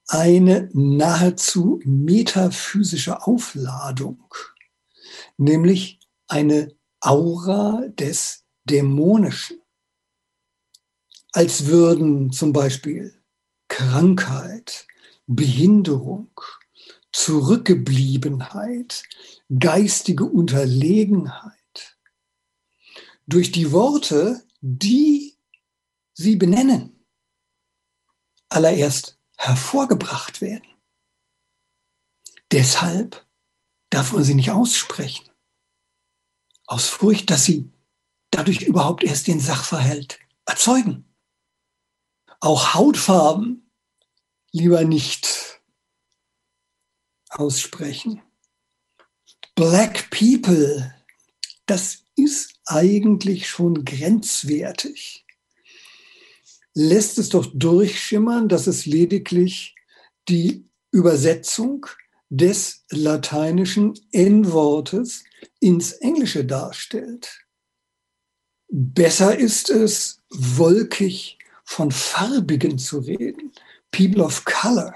eine 0.07 0.69
nahezu 0.73 1.79
metaphysische 1.85 3.25
Aufladung, 3.25 4.25
nämlich 5.37 6.01
eine 6.27 6.75
Aura 6.99 7.85
des 7.87 8.43
Dämonischen 8.65 9.61
als 11.35 11.65
würden 11.65 12.31
zum 12.31 12.53
Beispiel 12.53 13.21
Krankheit, 13.67 14.87
Behinderung, 15.27 16.31
Zurückgebliebenheit, 17.11 19.03
geistige 19.59 20.23
Unterlegenheit 20.23 21.97
durch 23.27 23.51
die 23.51 23.73
Worte, 23.73 24.45
die 24.61 25.37
sie 26.13 26.37
benennen, 26.37 27.05
allererst 28.47 29.19
hervorgebracht 29.35 30.39
werden. 30.39 30.67
Deshalb 32.53 33.27
darf 33.89 34.13
man 34.13 34.23
sie 34.23 34.35
nicht 34.35 34.51
aussprechen, 34.51 35.29
aus 36.65 36.87
Furcht, 36.87 37.29
dass 37.29 37.43
sie 37.43 37.69
dadurch 38.31 38.61
überhaupt 38.61 39.03
erst 39.03 39.27
den 39.27 39.41
Sachverhalt 39.41 40.19
erzeugen. 40.45 41.11
Auch 42.45 42.75
Hautfarben 42.75 43.71
lieber 44.51 44.83
nicht 44.83 45.59
aussprechen. 47.29 48.21
Black 49.55 50.11
People, 50.11 50.93
das 51.65 52.03
ist 52.15 52.59
eigentlich 52.67 53.49
schon 53.49 53.83
grenzwertig. 53.83 55.25
Lässt 56.75 57.17
es 57.17 57.29
doch 57.29 57.47
durchschimmern, 57.51 58.47
dass 58.47 58.67
es 58.67 58.85
lediglich 58.85 59.73
die 60.29 60.69
Übersetzung 60.91 61.87
des 62.29 62.85
lateinischen 62.91 63.99
N-Wortes 64.11 65.23
ins 65.61 65.93
Englische 65.93 66.45
darstellt. 66.45 67.43
Besser 68.67 69.35
ist 69.35 69.71
es, 69.71 70.21
wolkig 70.29 71.39
von 71.65 71.91
Farbigen 71.91 72.77
zu 72.77 72.99
reden, 72.99 73.51
People 73.91 74.23
of 74.23 74.45
Color. 74.45 74.93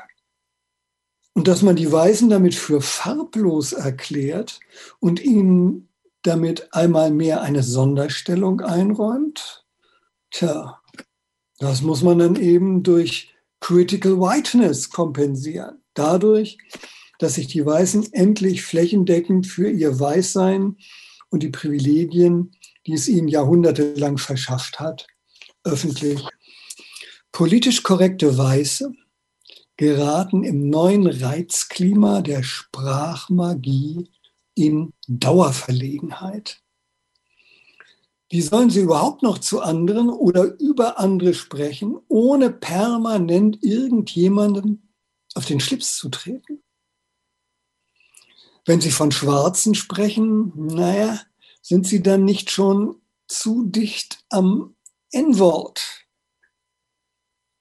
Und 1.34 1.48
dass 1.48 1.62
man 1.62 1.76
die 1.76 1.92
Weißen 1.92 2.30
damit 2.30 2.56
für 2.56 2.82
farblos 2.82 3.74
erklärt 3.74 4.60
und 5.00 5.22
ihnen 5.22 5.90
damit 6.24 6.74
einmal 6.74 7.12
mehr 7.12 7.42
eine 7.42 7.64
Sonderstellung 7.64 8.62
einräumt, 8.62 9.66
tja, 10.32 10.82
das 11.60 11.82
muss 11.82 12.04
man 12.04 12.20
dann 12.20 12.36
eben 12.36 12.84
durch 12.84 13.34
Critical 13.60 14.20
Whiteness 14.20 14.90
kompensieren. 14.90 15.82
Dadurch, 15.94 16.58
dass 17.20 17.36
sich 17.36 17.48
die 17.48 17.66
Weißen 17.66 18.14
endlich 18.14 18.64
flächendeckend 18.64 19.48
für 19.48 19.70
ihr 19.70 20.00
Weißsein 20.00 20.78
und 21.30 21.44
die 21.44 21.50
Privilegien, 21.50 22.52
die 22.88 22.94
es 22.94 23.08
ihnen 23.08 23.28
jahrhundertelang 23.28 24.18
verschafft 24.18 24.80
hat, 24.80 25.08
öffentlich 25.64 26.26
Politisch 27.32 27.84
korrekte 27.84 28.38
Weiße 28.38 28.94
geraten 29.78 30.44
im 30.44 30.70
neuen 30.70 31.08
Reizklima 31.08 32.22
der 32.22 32.44
Sprachmagie 32.44 34.10
in 34.56 34.94
Dauerverlegenheit. 35.08 36.62
Wie 38.30 38.42
sollen 38.42 38.70
sie 38.70 38.82
überhaupt 38.82 39.24
noch 39.24 39.40
zu 39.40 39.62
anderen 39.62 40.10
oder 40.10 40.60
über 40.60 41.00
andere 41.00 41.34
sprechen, 41.34 41.98
ohne 42.10 42.52
permanent 42.52 43.64
irgendjemandem 43.64 44.82
auf 45.34 45.46
den 45.46 45.60
Schlips 45.60 45.98
zu 45.98 46.10
treten? 46.10 46.62
Wenn 48.66 48.82
sie 48.82 48.92
von 48.92 49.12
Schwarzen 49.12 49.74
sprechen, 49.74 50.54
naja, 50.56 51.20
sind 51.62 51.88
sie 51.88 52.04
dann 52.04 52.24
nicht 52.24 52.52
schon 52.52 53.02
zu 53.28 53.64
dicht 53.64 54.24
am 54.30 54.76
N-Wort? 55.12 55.99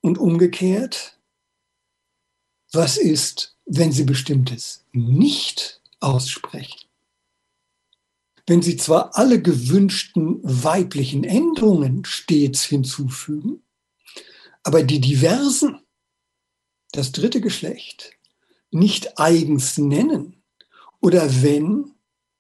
Und 0.08 0.16
umgekehrt, 0.16 1.18
was 2.72 2.96
ist, 2.96 3.58
wenn 3.66 3.92
Sie 3.92 4.04
bestimmtes 4.04 4.86
nicht 4.92 5.82
aussprechen? 6.00 6.88
Wenn 8.46 8.62
Sie 8.62 8.78
zwar 8.78 9.18
alle 9.18 9.42
gewünschten 9.42 10.40
weiblichen 10.42 11.24
Änderungen 11.24 12.06
stets 12.06 12.64
hinzufügen, 12.64 13.62
aber 14.62 14.82
die 14.82 14.98
diversen, 14.98 15.78
das 16.92 17.12
dritte 17.12 17.42
Geschlecht, 17.42 18.12
nicht 18.70 19.18
eigens 19.18 19.76
nennen 19.76 20.42
oder 21.02 21.42
wenn, 21.42 21.92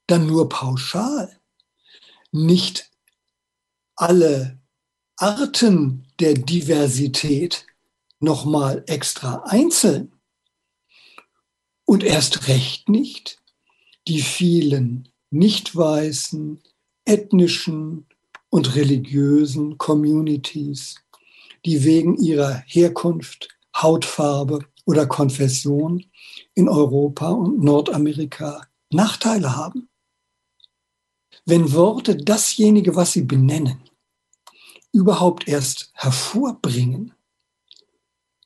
dann 0.06 0.26
nur 0.26 0.48
pauschal, 0.48 1.38
nicht 2.32 2.90
alle 3.94 4.58
Arten 5.16 6.07
der 6.20 6.34
Diversität 6.34 7.66
nochmal 8.20 8.84
extra 8.86 9.44
einzeln 9.46 10.12
und 11.84 12.02
erst 12.02 12.48
recht 12.48 12.88
nicht 12.88 13.38
die 14.08 14.22
vielen 14.22 15.08
nicht 15.30 15.76
weißen, 15.76 16.62
ethnischen 17.04 18.06
und 18.48 18.74
religiösen 18.74 19.76
Communities, 19.76 20.96
die 21.66 21.84
wegen 21.84 22.16
ihrer 22.16 22.62
Herkunft, 22.66 23.48
Hautfarbe 23.76 24.64
oder 24.86 25.06
Konfession 25.06 26.06
in 26.54 26.68
Europa 26.68 27.30
und 27.30 27.62
Nordamerika 27.62 28.66
Nachteile 28.90 29.54
haben. 29.54 29.88
Wenn 31.44 31.72
Worte 31.74 32.16
dasjenige, 32.16 32.96
was 32.96 33.12
sie 33.12 33.22
benennen, 33.22 33.87
überhaupt 34.92 35.48
erst 35.48 35.90
hervorbringen, 35.94 37.14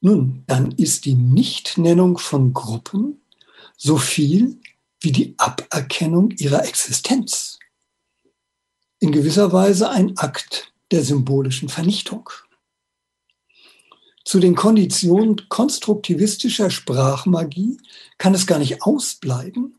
nun, 0.05 0.43
dann 0.49 0.73
ist 0.73 1.05
die 1.05 1.15
Nichtnennung 1.15 2.19
von 2.19 2.53
Gruppen 2.53 3.23
so 3.77 3.99
viel 3.99 4.59
wie 5.01 5.13
die 5.13 5.35
Aberkennung 5.39 6.33
ihrer 6.33 6.67
Existenz. 6.67 7.61
In 8.99 9.13
gewisser 9.13 9.53
Weise 9.53 9.91
ein 9.91 10.19
Akt 10.19 10.73
der 10.91 11.05
symbolischen 11.05 11.69
Vernichtung. 11.69 12.31
Zu 14.25 14.41
den 14.41 14.57
Konditionen 14.57 15.49
konstruktivistischer 15.49 16.71
Sprachmagie 16.71 17.79
kann 18.19 18.35
es 18.35 18.47
gar 18.47 18.59
nicht 18.59 18.83
ausbleiben, 18.83 19.79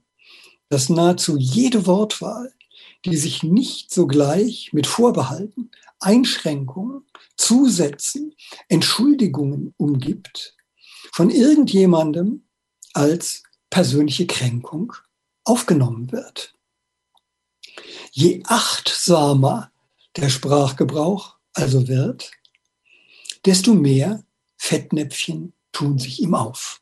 dass 0.70 0.90
nahezu 0.90 1.38
jede 1.38 1.86
Wortwahl, 1.86 2.54
die 3.06 3.18
sich 3.18 3.44
nicht 3.44 3.92
sogleich 3.92 4.72
mit 4.74 4.88
Vorbehalten 4.88 5.72
Einschränkungen, 6.00 7.06
Zusätzen, 7.38 8.36
Entschuldigungen 8.68 9.74
umgibt, 9.78 10.56
von 11.12 11.30
irgendjemandem 11.30 12.46
als 12.94 13.44
persönliche 13.70 14.28
Kränkung 14.28 14.94
aufgenommen 15.44 16.12
wird. 16.12 16.54
Je 18.12 18.44
achtsamer 18.46 19.72
der 20.16 20.30
Sprachgebrauch 20.30 21.38
also 21.54 21.88
wird, 21.88 22.32
desto 23.46 23.74
mehr 23.74 24.24
Fettnäpfchen 24.58 25.54
tun 25.72 25.98
sich 25.98 26.22
ihm 26.22 26.36
auf. 26.36 26.82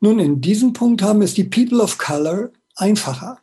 Nun, 0.00 0.18
in 0.18 0.40
diesem 0.40 0.72
Punkt 0.72 1.00
haben 1.02 1.22
es 1.22 1.34
die 1.34 1.44
People 1.44 1.80
of 1.80 1.96
Color 1.96 2.52
einfacher. 2.76 3.40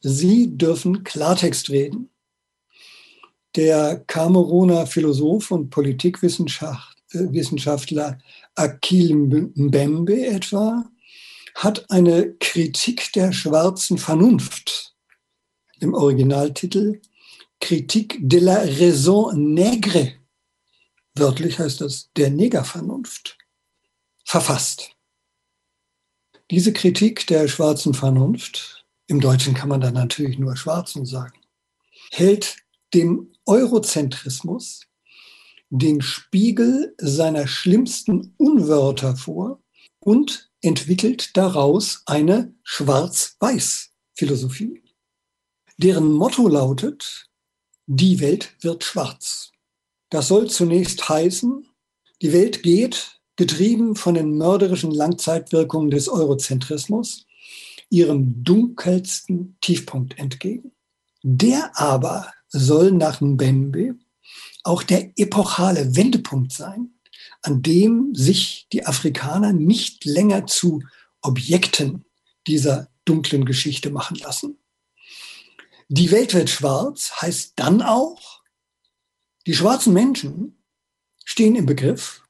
Sie 0.00 0.56
dürfen 0.56 1.04
Klartext 1.04 1.70
reden. 1.70 2.10
Der 3.56 4.02
Kameruner 4.06 4.86
Philosoph 4.86 5.50
und 5.50 5.70
Politikwissenschaftler 5.70 6.88
äh, 8.08 8.16
Akil 8.56 9.14
Mbembe 9.14 10.26
etwa 10.26 10.90
hat 11.54 11.90
eine 11.90 12.34
Kritik 12.34 13.12
der 13.12 13.32
schwarzen 13.32 13.98
Vernunft 13.98 14.94
im 15.80 15.94
Originaltitel 15.94 17.00
Kritik 17.60 18.18
de 18.20 18.40
la 18.40 18.56
raison 18.56 19.32
nègre, 19.54 20.12
wörtlich 21.14 21.58
heißt 21.58 21.80
das 21.80 22.10
der 22.16 22.30
Negervernunft, 22.30 23.38
verfasst. 24.24 24.93
Diese 26.54 26.72
Kritik 26.72 27.26
der 27.26 27.48
schwarzen 27.48 27.92
Vernunft, 27.94 28.86
im 29.08 29.20
Deutschen 29.20 29.54
kann 29.54 29.68
man 29.68 29.80
da 29.80 29.90
natürlich 29.90 30.38
nur 30.38 30.56
Schwarzen 30.56 31.04
sagen, 31.04 31.40
hält 32.12 32.58
dem 32.94 33.32
Eurozentrismus 33.44 34.82
den 35.68 36.00
Spiegel 36.00 36.94
seiner 36.98 37.48
schlimmsten 37.48 38.34
Unwörter 38.36 39.16
vor 39.16 39.64
und 39.98 40.52
entwickelt 40.60 41.36
daraus 41.36 42.04
eine 42.06 42.54
Schwarz-Weiß-Philosophie. 42.62 44.80
Deren 45.78 46.12
Motto 46.12 46.46
lautet, 46.46 47.28
die 47.86 48.20
Welt 48.20 48.54
wird 48.60 48.84
schwarz. 48.84 49.50
Das 50.08 50.28
soll 50.28 50.48
zunächst 50.48 51.08
heißen, 51.08 51.66
die 52.22 52.32
Welt 52.32 52.62
geht, 52.62 53.13
getrieben 53.36 53.96
von 53.96 54.14
den 54.14 54.36
mörderischen 54.36 54.90
Langzeitwirkungen 54.90 55.90
des 55.90 56.08
Eurozentrismus, 56.08 57.26
ihrem 57.90 58.42
dunkelsten 58.44 59.56
Tiefpunkt 59.60 60.18
entgegen. 60.18 60.72
Der 61.22 61.78
aber 61.78 62.32
soll 62.48 62.92
nach 62.92 63.20
Mbembe 63.20 63.96
auch 64.62 64.82
der 64.82 65.12
epochale 65.16 65.96
Wendepunkt 65.96 66.52
sein, 66.52 66.94
an 67.42 67.62
dem 67.62 68.14
sich 68.14 68.66
die 68.72 68.86
Afrikaner 68.86 69.52
nicht 69.52 70.04
länger 70.04 70.46
zu 70.46 70.82
Objekten 71.20 72.04
dieser 72.46 72.88
dunklen 73.04 73.44
Geschichte 73.44 73.90
machen 73.90 74.16
lassen. 74.16 74.58
Die 75.88 76.10
Welt 76.10 76.32
wird 76.32 76.48
schwarz 76.48 77.12
heißt 77.20 77.52
dann 77.56 77.82
auch, 77.82 78.42
die 79.46 79.54
schwarzen 79.54 79.92
Menschen 79.92 80.62
stehen 81.24 81.54
im 81.54 81.66
Begriff, 81.66 82.23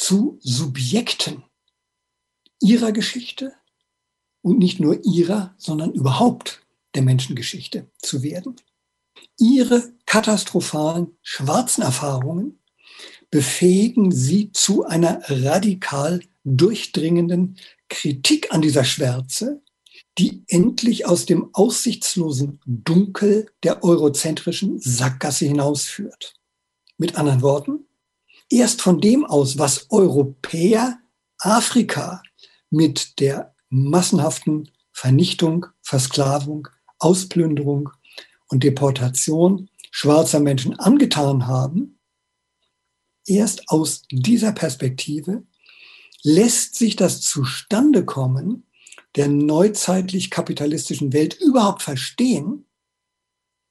zu 0.00 0.38
Subjekten 0.40 1.44
ihrer 2.58 2.90
Geschichte 2.90 3.52
und 4.40 4.58
nicht 4.58 4.80
nur 4.80 5.04
ihrer, 5.04 5.54
sondern 5.58 5.92
überhaupt 5.92 6.62
der 6.94 7.02
Menschengeschichte 7.02 7.90
zu 7.98 8.22
werden. 8.22 8.56
Ihre 9.38 9.92
katastrophalen 10.06 11.18
schwarzen 11.20 11.82
Erfahrungen 11.82 12.60
befähigen 13.30 14.10
sie 14.10 14.52
zu 14.52 14.86
einer 14.86 15.20
radikal 15.28 16.20
durchdringenden 16.44 17.58
Kritik 17.90 18.54
an 18.54 18.62
dieser 18.62 18.84
Schwärze, 18.84 19.62
die 20.16 20.44
endlich 20.48 21.04
aus 21.04 21.26
dem 21.26 21.54
aussichtslosen 21.54 22.58
Dunkel 22.64 23.50
der 23.62 23.84
eurozentrischen 23.84 24.80
Sackgasse 24.80 25.44
hinausführt. 25.44 26.36
Mit 26.96 27.16
anderen 27.16 27.42
Worten, 27.42 27.84
erst 28.50 28.82
von 28.82 29.00
dem 29.00 29.24
aus, 29.24 29.58
was 29.58 29.86
Europäer 29.90 30.98
Afrika 31.38 32.22
mit 32.68 33.18
der 33.20 33.54
massenhaften 33.70 34.70
Vernichtung, 34.92 35.66
Versklavung, 35.80 36.68
Ausplünderung 36.98 37.90
und 38.48 38.62
Deportation 38.64 39.70
schwarzer 39.90 40.40
Menschen 40.40 40.78
angetan 40.78 41.46
haben, 41.46 41.98
erst 43.26 43.68
aus 43.68 44.02
dieser 44.10 44.52
Perspektive 44.52 45.44
lässt 46.22 46.74
sich 46.74 46.96
das 46.96 47.22
Zustandekommen 47.22 48.66
der 49.16 49.28
neuzeitlich 49.28 50.30
kapitalistischen 50.30 51.12
Welt 51.12 51.34
überhaupt 51.40 51.82
verstehen 51.82 52.66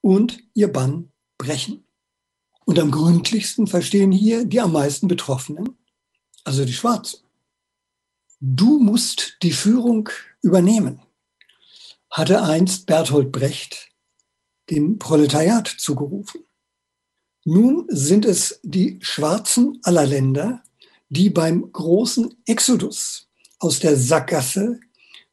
und 0.02 0.42
ihr 0.54 0.70
Bann 0.70 1.12
brechen. 1.38 1.86
Und 2.70 2.78
am 2.78 2.92
gründlichsten 2.92 3.66
verstehen 3.66 4.12
hier 4.12 4.44
die 4.44 4.60
am 4.60 4.70
meisten 4.70 5.08
Betroffenen, 5.08 5.76
also 6.44 6.64
die 6.64 6.72
Schwarzen. 6.72 7.18
Du 8.38 8.78
musst 8.78 9.38
die 9.42 9.50
Führung 9.50 10.08
übernehmen, 10.40 11.02
hatte 12.12 12.44
einst 12.44 12.86
Bertolt 12.86 13.32
Brecht 13.32 13.88
dem 14.70 15.00
Proletariat 15.00 15.66
zugerufen. 15.66 16.42
Nun 17.44 17.86
sind 17.88 18.24
es 18.24 18.60
die 18.62 19.00
Schwarzen 19.02 19.80
aller 19.82 20.06
Länder, 20.06 20.62
die 21.08 21.28
beim 21.28 21.72
großen 21.72 22.36
Exodus 22.46 23.26
aus 23.58 23.80
der 23.80 23.96
Sackgasse 23.96 24.78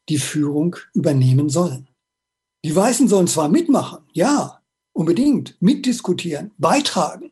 die 0.08 0.18
Führung 0.18 0.74
übernehmen 0.92 1.50
sollen. 1.50 1.88
Die 2.64 2.74
Weißen 2.74 3.06
sollen 3.06 3.28
zwar 3.28 3.48
mitmachen, 3.48 4.00
ja, 4.12 4.57
unbedingt, 4.98 5.54
mitdiskutieren, 5.60 6.50
beitragen, 6.58 7.30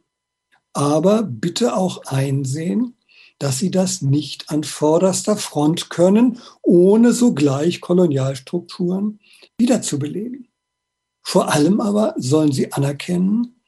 aber 0.73 1.25
bitte 1.25 1.77
auch 1.77 2.07
einsehen, 2.07 2.97
dass 3.41 3.59
sie 3.59 3.73
das 3.73 4.03
nicht 4.03 4.51
an 4.51 4.63
vorderster 4.63 5.37
Front 5.37 5.91
können, 5.91 6.41
ohne 6.63 7.13
sogleich 7.13 7.81
Kolonialstrukturen 7.81 9.19
wiederzubeleben. 9.59 10.47
Vor 11.23 11.53
allem 11.53 11.81
aber 11.81 12.15
sollen 12.17 12.53
sie 12.53 12.73
anerkennen, 12.73 13.61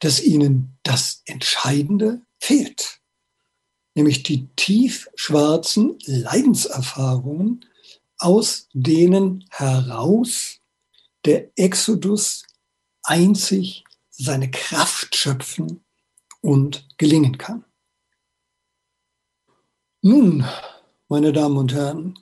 dass 0.00 0.22
ihnen 0.22 0.78
das 0.82 1.20
Entscheidende 1.26 2.22
fehlt, 2.40 3.00
nämlich 3.94 4.22
die 4.22 4.48
tiefschwarzen 4.56 5.98
Leidenserfahrungen, 6.06 7.66
aus 8.16 8.68
denen 8.72 9.44
heraus 9.50 10.60
der 11.26 11.50
Exodus 11.58 12.44
einzig 13.04 13.84
seine 14.10 14.50
Kraft 14.50 15.16
schöpfen 15.16 15.84
und 16.40 16.86
gelingen 16.98 17.38
kann. 17.38 17.64
Nun, 20.02 20.44
meine 21.08 21.32
Damen 21.32 21.56
und 21.56 21.72
Herren, 21.72 22.18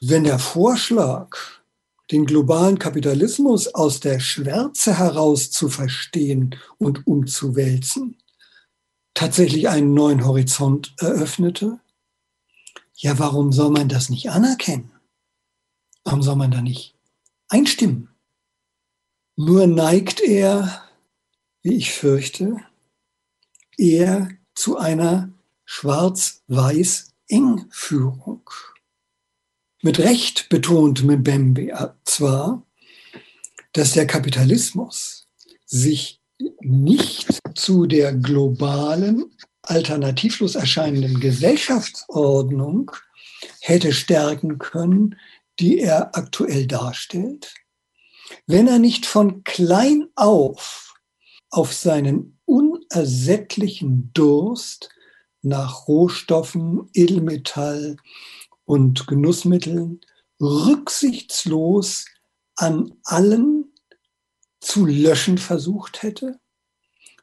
wenn 0.00 0.24
der 0.24 0.38
Vorschlag 0.38 1.36
den 2.10 2.24
globalen 2.24 2.78
Kapitalismus 2.78 3.68
aus 3.74 4.00
der 4.00 4.20
Schwärze 4.20 4.98
heraus 4.98 5.50
zu 5.50 5.68
verstehen 5.68 6.54
und 6.78 7.06
umzuwälzen, 7.06 8.16
tatsächlich 9.14 9.68
einen 9.68 9.94
neuen 9.94 10.24
Horizont 10.24 10.94
eröffnete? 10.98 11.80
Ja, 12.94 13.18
warum 13.18 13.52
soll 13.52 13.70
man 13.70 13.88
das 13.88 14.08
nicht 14.08 14.30
anerkennen? 14.30 14.92
Warum 16.04 16.22
soll 16.22 16.36
man 16.36 16.50
da 16.50 16.62
nicht 16.62 16.94
einstimmen? 17.48 18.15
Nur 19.38 19.66
neigt 19.66 20.20
er, 20.20 20.82
wie 21.62 21.74
ich 21.74 21.92
fürchte, 21.92 22.56
eher 23.76 24.30
zu 24.54 24.78
einer 24.78 25.30
schwarz-weiß-eng-Führung. 25.66 28.48
Mit 29.82 29.98
Recht 29.98 30.48
betont 30.48 31.04
Mbembe 31.04 31.94
zwar, 32.06 32.62
dass 33.74 33.92
der 33.92 34.06
Kapitalismus 34.06 35.28
sich 35.66 36.22
nicht 36.60 37.38
zu 37.54 37.84
der 37.84 38.14
globalen, 38.14 39.36
alternativlos 39.60 40.54
erscheinenden 40.54 41.20
Gesellschaftsordnung 41.20 42.90
hätte 43.60 43.92
stärken 43.92 44.58
können, 44.58 45.18
die 45.60 45.78
er 45.78 46.16
aktuell 46.16 46.66
darstellt, 46.66 47.52
wenn 48.46 48.68
er 48.68 48.78
nicht 48.78 49.06
von 49.06 49.44
klein 49.44 50.08
auf 50.14 50.94
auf 51.50 51.72
seinen 51.72 52.38
unersättlichen 52.44 54.10
Durst 54.12 54.90
nach 55.42 55.86
Rohstoffen, 55.88 56.90
Edelmetall 56.92 57.96
und 58.64 59.06
Genussmitteln 59.06 60.00
rücksichtslos 60.40 62.06
an 62.56 62.94
allen 63.04 63.72
zu 64.60 64.86
löschen 64.86 65.38
versucht 65.38 66.02
hätte, 66.02 66.40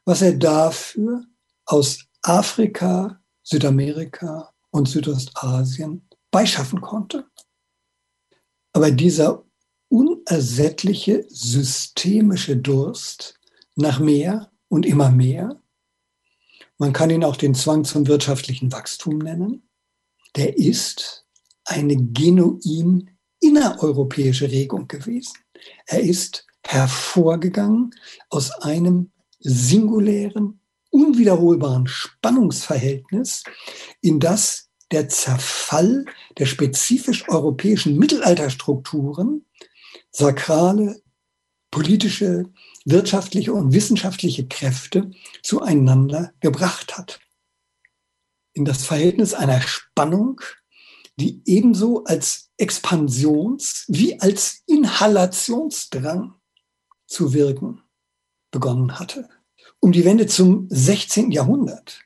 was 0.04 0.22
er 0.22 0.34
dafür 0.34 1.24
aus 1.66 2.06
Afrika, 2.22 3.20
Südamerika 3.42 4.52
und 4.70 4.88
Südostasien 4.88 6.08
beischaffen 6.30 6.80
konnte. 6.80 7.26
Aber 8.72 8.90
dieser 8.90 9.44
unersättliche 10.26 11.24
systemische 11.28 12.56
Durst 12.56 13.38
nach 13.76 13.98
mehr 14.00 14.50
und 14.68 14.86
immer 14.86 15.10
mehr, 15.10 15.60
man 16.78 16.92
kann 16.92 17.10
ihn 17.10 17.24
auch 17.24 17.36
den 17.36 17.54
Zwang 17.54 17.84
zum 17.84 18.06
wirtschaftlichen 18.06 18.72
Wachstum 18.72 19.18
nennen, 19.18 19.68
der 20.36 20.56
ist 20.58 21.24
eine 21.64 21.96
genuin 21.96 23.10
innereuropäische 23.40 24.50
Regung 24.50 24.88
gewesen. 24.88 25.34
Er 25.86 26.00
ist 26.00 26.46
hervorgegangen 26.66 27.94
aus 28.30 28.50
einem 28.50 29.12
singulären, 29.38 30.60
unwiederholbaren 30.90 31.86
Spannungsverhältnis, 31.86 33.44
in 34.00 34.18
das 34.18 34.70
der 34.90 35.08
Zerfall 35.08 36.04
der 36.38 36.46
spezifisch 36.46 37.28
europäischen 37.28 37.98
Mittelalterstrukturen, 37.98 39.44
sakrale, 40.14 41.02
politische, 41.70 42.50
wirtschaftliche 42.84 43.52
und 43.52 43.72
wissenschaftliche 43.72 44.46
Kräfte 44.46 45.10
zueinander 45.42 46.32
gebracht 46.40 46.96
hat. 46.96 47.20
In 48.52 48.64
das 48.64 48.84
Verhältnis 48.84 49.34
einer 49.34 49.60
Spannung, 49.60 50.40
die 51.16 51.42
ebenso 51.44 52.04
als 52.04 52.50
Expansions- 52.58 53.84
wie 53.88 54.20
als 54.20 54.62
Inhalationsdrang 54.66 56.34
zu 57.06 57.32
wirken 57.34 57.82
begonnen 58.52 58.98
hatte. 58.98 59.28
Um 59.80 59.90
die 59.90 60.04
Wende 60.04 60.26
zum 60.26 60.68
16. 60.70 61.32
Jahrhundert 61.32 62.00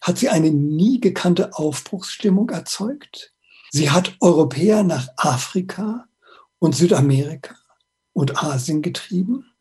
hat 0.00 0.18
sie 0.18 0.30
eine 0.30 0.50
nie 0.50 1.00
gekannte 1.00 1.54
Aufbruchsstimmung 1.54 2.48
erzeugt. 2.48 3.34
Sie 3.70 3.90
hat 3.90 4.16
Europäer 4.20 4.82
nach 4.82 5.08
Afrika 5.16 6.08
und 6.58 6.74
Südamerika 6.74 7.56
und 8.12 8.42
Asien 8.42 8.82
getrieben. 8.82 9.52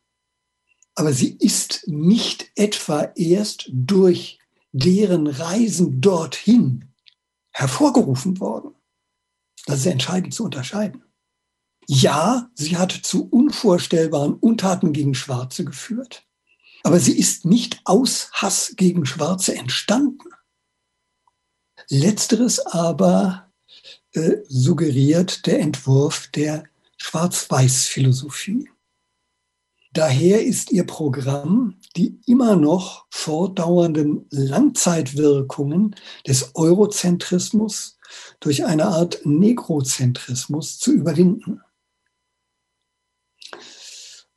Aber 0.95 1.11
sie 1.11 1.35
ist 1.39 1.87
nicht 1.87 2.51
etwa 2.55 3.11
erst 3.15 3.69
durch 3.71 4.39
deren 4.71 5.27
Reisen 5.27 6.01
dorthin 6.01 6.93
hervorgerufen 7.51 8.39
worden. 8.39 8.75
Das 9.65 9.79
ist 9.79 9.85
entscheidend 9.87 10.33
zu 10.33 10.43
unterscheiden. 10.43 11.03
Ja, 11.87 12.49
sie 12.55 12.77
hat 12.77 12.91
zu 12.91 13.27
unvorstellbaren 13.29 14.33
Untaten 14.33 14.91
gegen 14.93 15.13
Schwarze 15.13 15.65
geführt, 15.65 16.25
aber 16.83 16.99
sie 16.99 17.17
ist 17.17 17.45
nicht 17.45 17.81
aus 17.85 18.29
Hass 18.31 18.73
gegen 18.75 19.05
Schwarze 19.05 19.55
entstanden. 19.55 20.29
Letzteres 21.89 22.59
aber 22.59 23.51
äh, 24.13 24.37
suggeriert 24.47 25.45
der 25.45 25.59
Entwurf 25.59 26.27
der 26.27 26.63
Schwarz-Weiß-Philosophie. 27.05 28.67
Daher 29.93 30.43
ist 30.43 30.71
ihr 30.71 30.87
Programm 30.87 31.79
die 31.95 32.19
immer 32.25 32.55
noch 32.55 33.05
fortdauernden 33.11 34.25
Langzeitwirkungen 34.31 35.95
des 36.27 36.55
Eurozentrismus 36.55 37.99
durch 38.39 38.65
eine 38.65 38.87
Art 38.87 39.19
Negrozentrismus 39.23 40.79
zu 40.79 40.93
überwinden. 40.93 41.61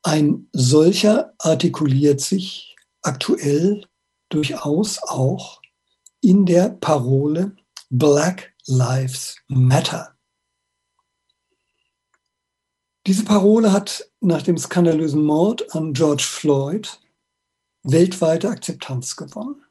Ein 0.03 0.47
solcher 0.53 1.33
artikuliert 1.39 2.21
sich 2.21 2.75
aktuell 3.01 3.85
durchaus 4.29 4.99
auch 5.01 5.59
in 6.21 6.45
der 6.45 6.69
Parole 6.69 7.55
Black 7.89 8.53
Lives 8.67 9.37
Matter. 9.47 10.18
Diese 13.09 13.25
Parole 13.25 13.71
hat 13.71 14.07
nach 14.19 14.43
dem 14.43 14.55
skandalösen 14.55 15.23
Mord 15.23 15.73
an 15.73 15.93
George 15.93 16.21
Floyd 16.21 17.01
weltweite 17.81 18.51
Akzeptanz 18.51 19.15
gewonnen. 19.15 19.65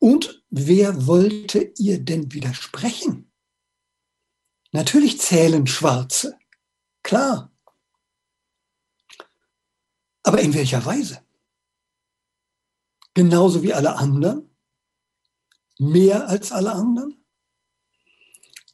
Und 0.00 0.44
wer 0.50 1.06
wollte 1.06 1.72
ihr 1.78 2.04
denn 2.04 2.32
widersprechen? 2.32 3.30
Natürlich 4.72 5.20
zählen 5.20 5.64
Schwarze, 5.68 6.36
klar. 7.04 7.52
Aber 10.24 10.40
in 10.40 10.54
welcher 10.54 10.84
Weise? 10.84 11.24
Genauso 13.14 13.62
wie 13.62 13.72
alle 13.72 13.94
anderen? 13.94 14.50
Mehr 15.78 16.26
als 16.26 16.50
alle 16.50 16.72
anderen? 16.72 17.24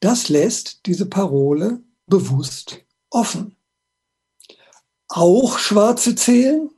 Das 0.01 0.31
lässt 0.31 0.87
diese 0.87 1.05
Parole 1.05 1.85
bewusst 2.11 2.85
offen. 3.09 3.57
Auch 5.09 5.59
Schwarze 5.59 6.15
zählen? 6.15 6.71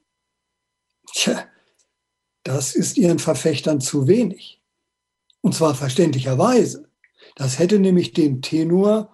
Tja, 1.12 1.44
das 2.44 2.74
ist 2.74 2.96
ihren 2.96 3.18
Verfechtern 3.18 3.80
zu 3.80 4.06
wenig. 4.06 4.62
Und 5.40 5.54
zwar 5.54 5.74
verständlicherweise. 5.74 6.88
Das 7.34 7.58
hätte 7.58 7.78
nämlich 7.78 8.12
den 8.12 8.42
Tenor, 8.42 9.10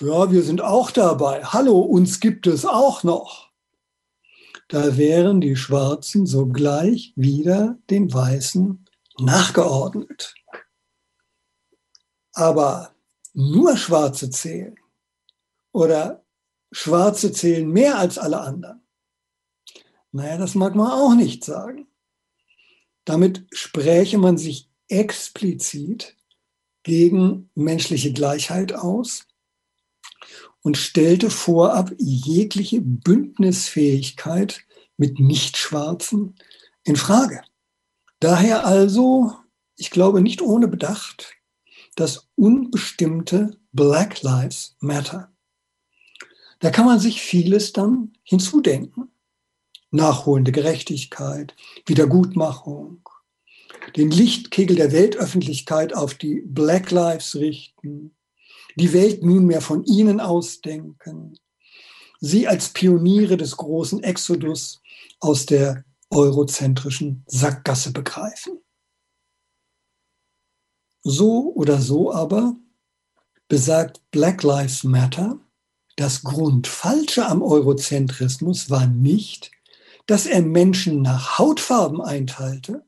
ja, 0.00 0.30
wir 0.30 0.42
sind 0.42 0.60
auch 0.60 0.90
dabei. 0.90 1.42
Hallo, 1.42 1.80
uns 1.80 2.20
gibt 2.20 2.46
es 2.46 2.64
auch 2.64 3.02
noch. 3.02 3.50
Da 4.68 4.96
wären 4.96 5.40
die 5.40 5.56
Schwarzen 5.56 6.26
sogleich 6.26 7.12
wieder 7.16 7.78
den 7.88 8.12
Weißen 8.12 8.84
nachgeordnet. 9.18 10.34
Aber 12.32 12.94
nur 13.32 13.76
Schwarze 13.76 14.30
zählen 14.30 14.76
oder 15.76 16.24
Schwarze 16.72 17.32
zählen 17.32 17.70
mehr 17.70 17.98
als 17.98 18.16
alle 18.16 18.40
anderen. 18.40 18.80
Naja, 20.10 20.38
das 20.38 20.54
mag 20.54 20.74
man 20.74 20.90
auch 20.90 21.14
nicht 21.14 21.44
sagen. 21.44 21.86
Damit 23.04 23.46
spräche 23.52 24.16
man 24.16 24.38
sich 24.38 24.70
explizit 24.88 26.16
gegen 26.82 27.50
menschliche 27.54 28.14
Gleichheit 28.14 28.72
aus 28.72 29.26
und 30.62 30.78
stellte 30.78 31.28
vorab 31.28 31.92
jegliche 31.98 32.80
Bündnisfähigkeit 32.80 34.62
mit 34.96 35.20
Nichtschwarzen 35.20 36.36
in 36.84 36.96
Frage. 36.96 37.42
Daher 38.18 38.64
also, 38.64 39.34
ich 39.76 39.90
glaube 39.90 40.22
nicht 40.22 40.40
ohne 40.40 40.68
Bedacht, 40.68 41.34
das 41.96 42.30
unbestimmte 42.34 43.60
Black 43.72 44.22
Lives 44.22 44.74
Matter. 44.80 45.35
Da 46.60 46.70
kann 46.70 46.86
man 46.86 47.00
sich 47.00 47.20
vieles 47.20 47.72
dann 47.72 48.12
hinzudenken. 48.22 49.10
Nachholende 49.90 50.52
Gerechtigkeit, 50.52 51.54
Wiedergutmachung, 51.86 53.08
den 53.96 54.10
Lichtkegel 54.10 54.76
der 54.76 54.92
Weltöffentlichkeit 54.92 55.94
auf 55.94 56.14
die 56.14 56.42
Black 56.44 56.90
Lives 56.90 57.36
richten, 57.36 58.14
die 58.74 58.92
Welt 58.92 59.22
nunmehr 59.22 59.60
von 59.60 59.84
ihnen 59.84 60.20
ausdenken, 60.20 61.38
sie 62.20 62.48
als 62.48 62.70
Pioniere 62.70 63.36
des 63.36 63.56
großen 63.56 64.02
Exodus 64.02 64.82
aus 65.20 65.46
der 65.46 65.84
eurozentrischen 66.10 67.22
Sackgasse 67.26 67.92
begreifen. 67.92 68.58
So 71.02 71.52
oder 71.54 71.80
so 71.80 72.12
aber 72.12 72.56
besagt 73.48 74.02
Black 74.10 74.42
Lives 74.42 74.82
Matter, 74.82 75.38
das 75.96 76.22
Grundfalsche 76.22 77.26
am 77.26 77.42
Eurozentrismus 77.42 78.70
war 78.70 78.86
nicht, 78.86 79.50
dass 80.06 80.26
er 80.26 80.42
Menschen 80.42 81.02
nach 81.02 81.38
Hautfarben 81.38 82.00
einteilte, 82.00 82.84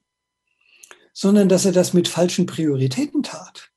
sondern 1.12 1.49
dass 1.49 1.64
er 1.64 1.73
das 1.73 1.94
mit 1.94 2.07
falschen 2.07 2.47
Prioritäten 2.47 3.23
tat. 3.23 3.71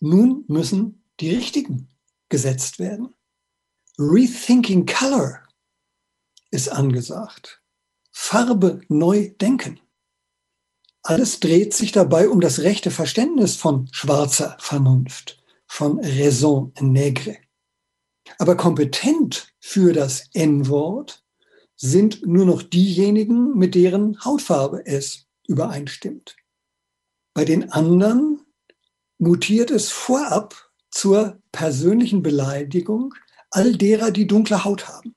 Nun 0.00 0.44
müssen 0.48 1.04
die 1.20 1.30
richtigen 1.30 1.88
gesetzt 2.28 2.78
werden. 2.78 3.14
Rethinking 3.98 4.86
Color 4.86 5.42
ist 6.50 6.68
angesagt. 6.70 7.62
Farbe 8.10 8.80
neu 8.88 9.32
denken. 9.40 9.78
Alles 11.02 11.40
dreht 11.40 11.74
sich 11.74 11.92
dabei 11.92 12.28
um 12.28 12.40
das 12.40 12.60
rechte 12.60 12.90
Verständnis 12.90 13.56
von 13.56 13.88
schwarzer 13.92 14.56
Vernunft, 14.60 15.42
von 15.66 16.00
Raison 16.00 16.72
nègre. 16.80 17.41
Aber 18.38 18.56
kompetent 18.56 19.52
für 19.60 19.92
das 19.92 20.28
N-Wort 20.32 21.24
sind 21.76 22.26
nur 22.26 22.44
noch 22.44 22.62
diejenigen, 22.62 23.56
mit 23.56 23.74
deren 23.74 24.24
Hautfarbe 24.24 24.86
es 24.86 25.26
übereinstimmt. 25.46 26.36
Bei 27.34 27.44
den 27.44 27.72
anderen 27.72 28.40
mutiert 29.18 29.70
es 29.70 29.90
vorab 29.90 30.70
zur 30.90 31.40
persönlichen 31.50 32.22
Beleidigung 32.22 33.14
all 33.50 33.76
derer, 33.76 34.10
die 34.10 34.26
dunkle 34.26 34.64
Haut 34.64 34.88
haben. 34.88 35.14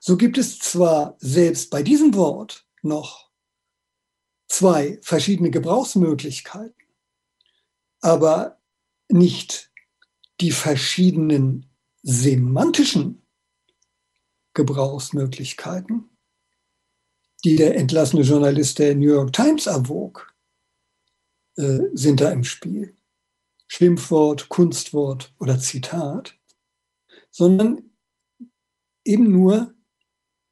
So 0.00 0.16
gibt 0.16 0.38
es 0.38 0.58
zwar 0.58 1.16
selbst 1.18 1.70
bei 1.70 1.82
diesem 1.82 2.14
Wort 2.14 2.66
noch 2.82 3.30
zwei 4.48 4.98
verschiedene 5.02 5.50
Gebrauchsmöglichkeiten, 5.50 6.74
aber 8.00 8.60
nicht 9.08 9.72
die 10.40 10.52
verschiedenen 10.52 11.70
semantischen 12.08 13.20
Gebrauchsmöglichkeiten, 14.54 16.08
die 17.44 17.56
der 17.56 17.76
entlassene 17.76 18.22
Journalist 18.22 18.78
der 18.78 18.94
New 18.94 19.08
York 19.08 19.32
Times 19.32 19.66
erwog, 19.66 20.32
äh, 21.56 21.80
sind 21.94 22.20
da 22.20 22.30
im 22.30 22.44
Spiel. 22.44 22.94
Schimpfwort, 23.66 24.48
Kunstwort 24.48 25.34
oder 25.40 25.58
Zitat, 25.58 26.38
sondern 27.32 27.90
eben 29.04 29.32
nur 29.32 29.74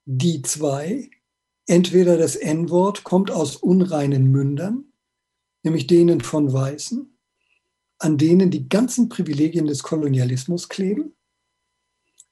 die 0.07 0.43
zwei. 0.43 1.09
Entweder 1.67 2.19
das 2.19 2.35
N-Wort 2.35 3.05
kommt 3.05 3.31
aus 3.31 3.55
unreinen 3.55 4.27
Mündern, 4.33 4.93
nämlich 5.63 5.87
denen 5.87 6.21
von 6.21 6.53
Weißen, 6.53 7.17
an 7.99 8.19
denen 8.19 8.51
die 8.51 8.69
ganzen 8.69 9.09
Privilegien 9.09 9.67
des 9.67 9.85
Kolonialismus 9.85 10.69
kleben, 10.69 11.15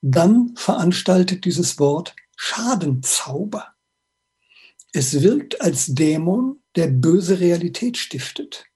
dann 0.03 0.55
veranstaltet 0.57 1.45
dieses 1.45 1.79
Wort 1.79 2.15
Schadenzauber. 2.37 3.75
Es 4.93 5.23
wirkt 5.23 5.61
als 5.61 5.87
Dämon, 5.87 6.61
der 6.77 6.89
böse 6.89 7.41
Realität 7.41 7.97
stiftet. 7.97 8.67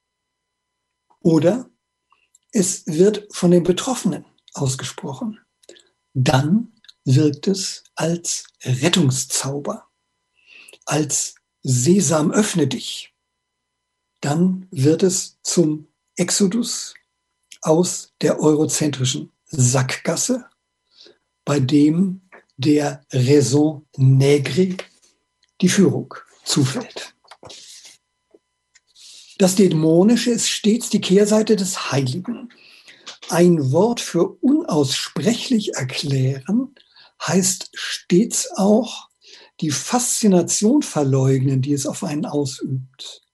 Oder 1.21 1.69
es 2.53 2.87
wird 2.87 3.27
von 3.33 3.51
den 3.51 3.65
Betroffenen 3.65 4.25
ausgesprochen. 4.55 5.41
Dann 6.15 6.73
wirkt 7.05 7.49
es 7.49 7.85
als 7.97 8.45
Rettungszauber, 8.63 9.89
als 10.87 11.35
Sesam 11.63 12.31
öffne 12.31 12.69
dich. 12.69 13.13
Dann 14.21 14.69
wird 14.71 15.03
es 15.03 15.39
zum 15.43 15.89
Exodus 16.15 16.95
aus 17.63 18.15
der 18.23 18.41
eurozentrischen 18.41 19.33
Sackgasse, 19.47 20.49
bei 21.47 21.61
dem 21.61 22.21
der 22.59 23.07
Raison 23.11 23.87
Negri 23.97 24.77
die 25.63 25.71
Führung 25.71 26.15
zufällt. 26.45 27.15
Das 29.39 29.55
Dämonische 29.55 30.31
ist 30.31 30.49
stets 30.49 30.91
die 30.91 31.01
Kehrseite 31.01 31.57
des 31.57 31.93
Heiligen. 31.93 32.51
Ein 33.29 33.73
Wort 33.73 34.01
für 34.01 34.29
unaussprechlich 34.41 35.75
erklären 35.75 36.75
heißt 37.23 37.71
stets 37.75 38.51
auch 38.57 39.09
die 39.61 39.71
Faszination 39.71 40.83
verleugnen, 40.83 41.63
die 41.63 41.73
es 41.73 41.87
auf 41.87 42.03
einen 42.05 42.27
ausübt. 42.27 43.26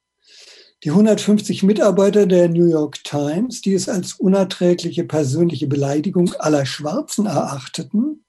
Die 0.84 0.90
150 0.90 1.62
Mitarbeiter 1.62 2.26
der 2.26 2.48
New 2.48 2.66
York 2.66 3.04
Times, 3.04 3.60
die 3.60 3.74
es 3.74 3.88
als 3.88 4.14
unerträgliche 4.14 5.04
persönliche 5.04 5.68
Beleidigung 5.68 6.34
aller 6.34 6.66
Schwarzen 6.66 7.26
erachteten, 7.26 8.24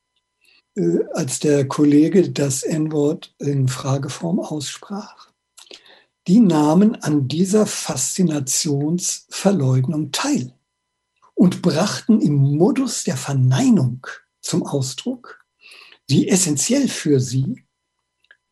äh, 0.75 0.99
als 1.13 1.39
der 1.39 1.67
Kollege 1.67 2.29
das 2.29 2.61
N-Wort 2.61 3.33
in 3.39 3.67
Frageform 3.67 4.39
aussprach, 4.39 5.31
die 6.27 6.41
nahmen 6.41 6.93
an 7.01 7.27
dieser 7.27 7.65
Faszinationsverleugnung 7.65 10.11
teil 10.11 10.53
und 11.33 11.63
brachten 11.63 12.21
im 12.21 12.35
Modus 12.35 13.03
der 13.03 13.17
Verneinung 13.17 14.05
zum 14.41 14.61
Ausdruck, 14.61 15.43
wie 16.07 16.29
essentiell 16.29 16.87
für 16.87 17.19
sie 17.19 17.65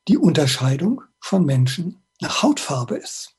die 0.07 0.17
Unterscheidung 0.17 1.03
von 1.19 1.45
Menschen 1.45 2.01
nach 2.19 2.41
Hautfarbe 2.41 2.97
ist. 2.97 3.37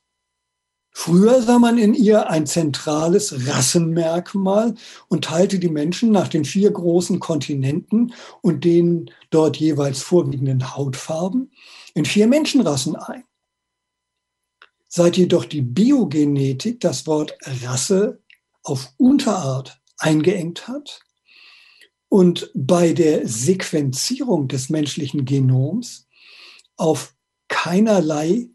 Früher 0.93 1.41
sah 1.41 1.57
man 1.57 1.79
in 1.79 1.95
ihr 1.95 2.29
ein 2.29 2.45
zentrales 2.45 3.47
Rassenmerkmal 3.47 4.75
und 5.07 5.25
teilte 5.25 5.57
die 5.57 5.69
Menschen 5.69 6.11
nach 6.11 6.27
den 6.27 6.45
vier 6.45 6.71
großen 6.71 7.19
Kontinenten 7.19 8.13
und 8.41 8.63
den 8.63 9.09
dort 9.31 9.57
jeweils 9.57 10.03
vorwiegenden 10.03 10.75
Hautfarben 10.75 11.51
in 11.95 12.05
vier 12.05 12.27
Menschenrassen 12.27 12.95
ein. 12.95 13.23
Seit 14.87 15.17
jedoch 15.17 15.45
die 15.45 15.63
Biogenetik 15.63 16.79
das 16.79 17.07
Wort 17.07 17.35
Rasse 17.63 18.21
auf 18.61 18.93
Unterart 18.97 19.81
eingeengt 19.97 20.67
hat 20.67 21.01
und 22.07 22.51
bei 22.53 22.93
der 22.93 23.27
Sequenzierung 23.27 24.47
des 24.47 24.69
menschlichen 24.69 25.25
Genoms 25.25 26.07
auf 26.77 27.15
keinerlei 27.47 28.49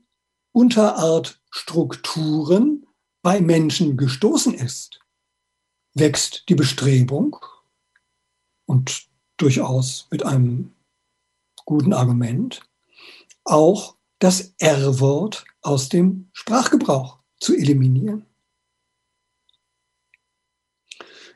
Unterartstrukturen 0.59 2.87
bei 3.23 3.41
Menschen 3.41 3.97
gestoßen 3.97 4.53
ist, 4.55 4.99
wächst 5.95 6.49
die 6.49 6.57
Bestrebung 6.57 7.37
und 8.67 9.07
durchaus 9.37 10.09
mit 10.11 10.27
einem 10.27 10.75
guten 11.65 11.93
Argument 11.93 12.69
auch 13.45 13.95
das 14.19 14.55
R-Wort 14.59 15.45
aus 15.63 15.91
dem 15.91 16.29
Sprachgebrauch 16.33 17.19
zu 17.39 17.55
eliminieren. 17.55 18.27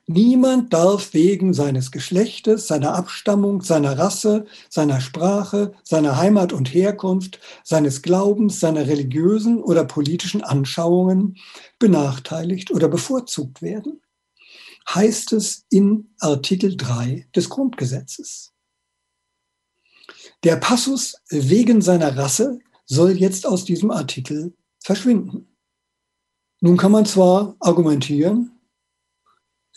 Niemand 0.09 0.73
darf 0.73 1.15
wegen 1.15 1.55
seines 1.55 1.93
Geschlechtes, 1.93 2.67
seiner 2.67 2.95
Abstammung, 2.95 3.63
seiner 3.63 3.97
Rasse, 3.97 4.47
seiner 4.69 5.01
Sprache, 5.01 5.75
seiner 5.85 6.17
Heimat 6.17 6.53
und 6.53 6.75
Herkunft, 6.75 7.39
seines 7.63 8.03
Glaubens, 8.03 8.59
seiner 8.59 8.89
religiösen 8.89 9.63
oder 9.63 9.85
politischen 9.85 10.43
Anschauungen 10.43 11.37
benachteiligt 11.79 12.73
oder 12.73 12.89
bevorzugt 12.89 13.63
werden, 13.63 14.03
heißt 14.93 15.35
es 15.35 15.67
in 15.71 16.11
Artikel 16.19 16.77
3 16.77 17.29
des 17.37 17.49
Grundgesetzes. 17.49 18.53
Der 20.43 20.57
Passus 20.57 21.15
wegen 21.29 21.81
seiner 21.81 22.17
Rasse 22.17 22.59
soll 22.87 23.13
jetzt 23.13 23.47
aus 23.47 23.65
diesem 23.65 23.93
Artikel 23.93 24.53
verschwinden. 24.81 25.47
Nun 26.61 26.77
kann 26.77 26.91
man 26.91 27.07
zwar 27.07 27.55
argumentieren, 27.61 28.59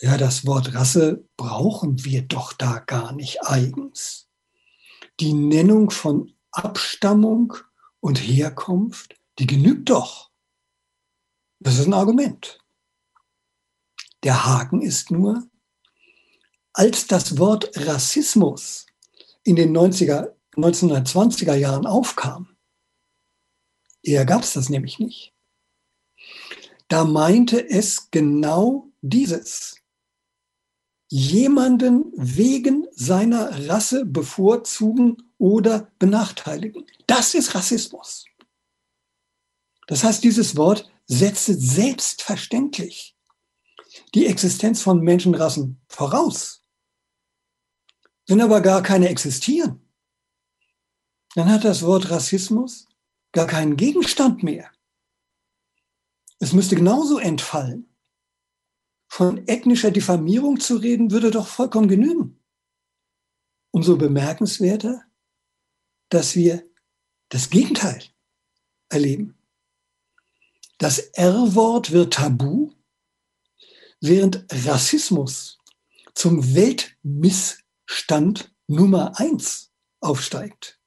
ja, 0.00 0.18
das 0.18 0.46
Wort 0.46 0.74
Rasse 0.74 1.26
brauchen 1.36 2.04
wir 2.04 2.22
doch 2.22 2.52
da 2.52 2.80
gar 2.80 3.12
nicht 3.12 3.42
eigens. 3.42 4.28
Die 5.20 5.32
Nennung 5.32 5.90
von 5.90 6.34
Abstammung 6.50 7.54
und 8.00 8.16
Herkunft, 8.16 9.16
die 9.38 9.46
genügt 9.46 9.88
doch. 9.88 10.30
Das 11.60 11.78
ist 11.78 11.86
ein 11.86 11.94
Argument. 11.94 12.58
Der 14.22 14.44
Haken 14.44 14.82
ist 14.82 15.10
nur, 15.10 15.48
als 16.74 17.06
das 17.06 17.38
Wort 17.38 17.70
Rassismus 17.76 18.86
in 19.44 19.56
den 19.56 19.74
90er, 19.74 20.34
1920er 20.56 21.54
Jahren 21.54 21.86
aufkam, 21.86 22.56
eher 24.02 24.26
gab 24.26 24.42
es 24.42 24.52
das 24.52 24.68
nämlich 24.68 24.98
nicht, 24.98 25.34
da 26.88 27.04
meinte 27.04 27.68
es 27.68 28.10
genau 28.10 28.90
dieses 29.00 29.75
jemanden 31.08 32.12
wegen 32.16 32.86
seiner 32.92 33.68
Rasse 33.68 34.04
bevorzugen 34.04 35.32
oder 35.38 35.92
benachteiligen. 35.98 36.84
Das 37.06 37.34
ist 37.34 37.54
Rassismus. 37.54 38.24
Das 39.86 40.02
heißt, 40.02 40.24
dieses 40.24 40.56
Wort 40.56 40.90
setzt 41.06 41.46
selbstverständlich 41.46 43.16
die 44.14 44.26
Existenz 44.26 44.82
von 44.82 45.00
Menschenrassen 45.00 45.80
voraus. 45.88 46.62
Wenn 48.26 48.40
aber 48.40 48.60
gar 48.60 48.82
keine 48.82 49.08
existieren, 49.08 49.80
dann 51.34 51.50
hat 51.50 51.64
das 51.64 51.82
Wort 51.82 52.10
Rassismus 52.10 52.88
gar 53.32 53.46
keinen 53.46 53.76
Gegenstand 53.76 54.42
mehr. 54.42 54.70
Es 56.40 56.52
müsste 56.52 56.74
genauso 56.74 57.18
entfallen 57.18 57.95
von 59.16 59.48
ethnischer 59.48 59.90
Diffamierung 59.90 60.60
zu 60.60 60.76
reden, 60.76 61.10
würde 61.10 61.30
doch 61.30 61.46
vollkommen 61.46 61.88
genügen. 61.88 62.38
Umso 63.70 63.96
bemerkenswerter, 63.96 65.04
dass 66.10 66.36
wir 66.36 66.68
das 67.30 67.48
Gegenteil 67.48 68.02
erleben. 68.90 69.38
Das 70.76 70.98
R-Wort 70.98 71.92
wird 71.92 72.12
tabu, 72.12 72.74
während 74.02 74.44
Rassismus 74.52 75.60
zum 76.12 76.54
Weltmissstand 76.54 78.54
Nummer 78.66 79.18
eins 79.18 79.72
aufsteigt. 80.00 80.78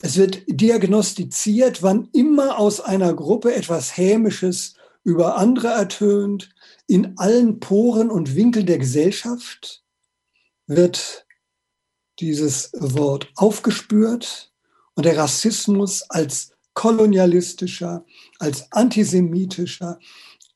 Es 0.00 0.16
wird 0.16 0.44
diagnostiziert, 0.46 1.82
wann 1.82 2.08
immer 2.14 2.58
aus 2.58 2.80
einer 2.80 3.12
Gruppe 3.12 3.54
etwas 3.54 3.98
Hämisches 3.98 4.76
über 5.04 5.36
andere 5.36 5.68
ertönt, 5.68 6.50
in 6.86 7.16
allen 7.18 7.60
Poren 7.60 8.10
und 8.10 8.34
Winkeln 8.34 8.66
der 8.66 8.78
Gesellschaft 8.78 9.84
wird 10.66 11.26
dieses 12.18 12.70
Wort 12.74 13.30
aufgespürt 13.36 14.52
und 14.94 15.04
der 15.04 15.16
Rassismus 15.16 16.02
als 16.10 16.50
kolonialistischer, 16.72 18.04
als 18.38 18.70
antisemitischer, 18.72 19.98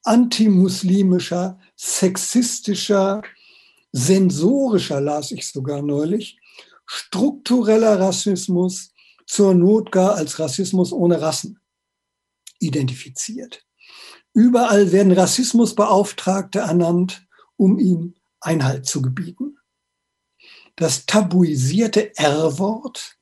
antimuslimischer, 0.02 1.60
sexistischer, 1.76 3.22
sensorischer, 3.92 5.00
las 5.00 5.30
ich 5.30 5.46
sogar 5.46 5.82
neulich, 5.82 6.38
struktureller 6.86 8.00
Rassismus, 8.00 8.90
zur 9.26 9.54
Not 9.54 9.92
gar 9.92 10.14
als 10.14 10.38
Rassismus 10.38 10.90
ohne 10.90 11.20
Rassen 11.20 11.60
identifiziert. 12.60 13.67
Überall 14.38 14.92
werden 14.92 15.10
Rassismusbeauftragte 15.10 16.60
ernannt, 16.60 17.26
um 17.56 17.80
ihm 17.80 18.14
Einhalt 18.38 18.86
zu 18.86 19.02
gebieten. 19.02 19.58
Das 20.76 21.06
tabuisierte 21.06 22.16
R-Wort 22.16 23.18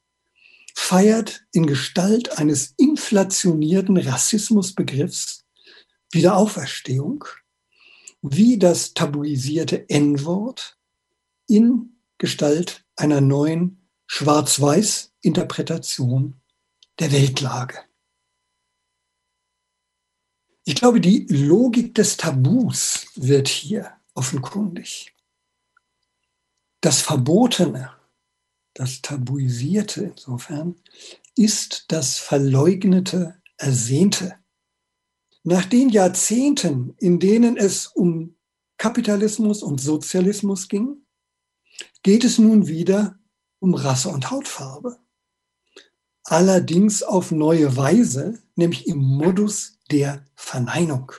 feiert 0.75 1.47
in 1.53 1.67
Gestalt 1.67 2.39
eines 2.39 2.75
inflationierten 2.77 3.97
Rassismusbegriffs 3.97 5.47
Wiederauferstehung, 6.11 7.25
wie 8.21 8.59
das 8.59 8.93
tabuisierte 8.93 9.89
N-Wort 9.89 10.77
in 11.49 11.97
Gestalt 12.19 12.85
einer 12.95 13.23
neuen 13.23 13.89
Schwarz-Weiß-Interpretation 14.07 16.43
der 17.01 17.11
Weltlage. 17.11 17.86
Ich 20.69 20.75
glaube, 20.75 21.01
die 21.01 21.29
Logik 21.31 21.95
des 21.95 22.17
Tabus 22.17 23.07
wird 23.15 23.47
hier 23.47 23.93
offenkundig. 24.15 25.15
Das 26.81 27.01
Verbotene, 27.01 27.93
das 28.75 29.01
Tabuisierte 29.01 30.03
insofern, 30.03 30.75
ist 31.37 31.85
das 31.87 32.19
Verleugnete, 32.19 33.41
Ersehnte. 33.59 34.35
Nach 35.45 35.65
den 35.65 35.89
Jahrzehnten, 35.89 36.97
in 36.99 37.21
denen 37.21 37.57
es 37.57 37.87
um 37.87 38.35
Kapitalismus 38.77 39.63
und 39.63 39.81
Sozialismus 39.81 40.67
ging, 40.67 41.07
geht 42.03 42.25
es 42.25 42.39
nun 42.39 42.67
wieder 42.67 43.21
um 43.61 43.73
Rasse 43.75 44.09
und 44.09 44.33
Hautfarbe. 44.33 44.99
Allerdings 46.25 47.05
auf 47.05 47.31
neue 47.31 47.77
Weise, 47.77 48.43
nämlich 48.57 48.89
im 48.89 48.99
Modus 48.99 49.76
der 49.91 50.25
Verneinung. 50.35 51.13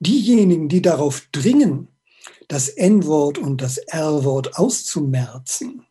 Diejenigen, 0.00 0.68
die 0.68 0.82
darauf 0.82 1.26
dringen, 1.32 1.88
das 2.48 2.68
N-Wort 2.68 3.38
und 3.38 3.62
das 3.62 3.78
R-Wort 3.78 4.56
auszumerzen, 4.58 5.86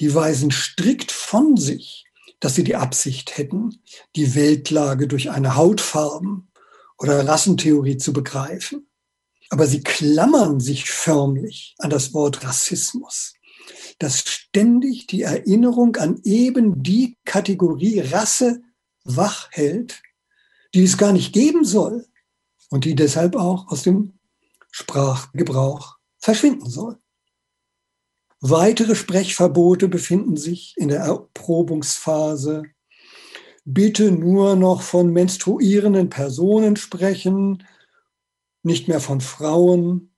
die 0.00 0.14
weisen 0.14 0.50
strikt 0.50 1.10
von 1.10 1.56
sich, 1.56 2.04
dass 2.40 2.54
sie 2.54 2.64
die 2.64 2.76
Absicht 2.76 3.38
hätten, 3.38 3.80
die 4.14 4.34
Weltlage 4.34 5.08
durch 5.08 5.30
eine 5.30 5.56
Hautfarben- 5.56 6.48
oder 6.98 7.26
Rassentheorie 7.26 7.96
zu 7.96 8.12
begreifen. 8.12 8.88
Aber 9.48 9.66
sie 9.66 9.82
klammern 9.82 10.60
sich 10.60 10.90
förmlich 10.90 11.74
an 11.78 11.90
das 11.90 12.12
Wort 12.12 12.44
Rassismus, 12.44 13.34
das 13.98 14.20
ständig 14.20 15.06
die 15.06 15.22
Erinnerung 15.22 15.96
an 15.96 16.20
eben 16.24 16.82
die 16.82 17.16
Kategorie 17.24 18.00
Rasse 18.00 18.62
wach 19.04 19.48
hält, 19.52 20.02
die 20.76 20.84
es 20.84 20.98
gar 20.98 21.12
nicht 21.12 21.32
geben 21.32 21.64
soll 21.64 22.06
und 22.68 22.84
die 22.84 22.94
deshalb 22.94 23.34
auch 23.34 23.68
aus 23.68 23.82
dem 23.82 24.18
Sprachgebrauch 24.70 25.96
verschwinden 26.18 26.68
soll. 26.68 26.98
Weitere 28.40 28.94
Sprechverbote 28.94 29.88
befinden 29.88 30.36
sich 30.36 30.74
in 30.76 30.88
der 30.88 31.00
Erprobungsphase. 31.00 32.64
Bitte 33.64 34.12
nur 34.12 34.54
noch 34.54 34.82
von 34.82 35.14
menstruierenden 35.14 36.10
Personen 36.10 36.76
sprechen, 36.76 37.66
nicht 38.62 38.86
mehr 38.86 39.00
von 39.00 39.22
Frauen, 39.22 40.14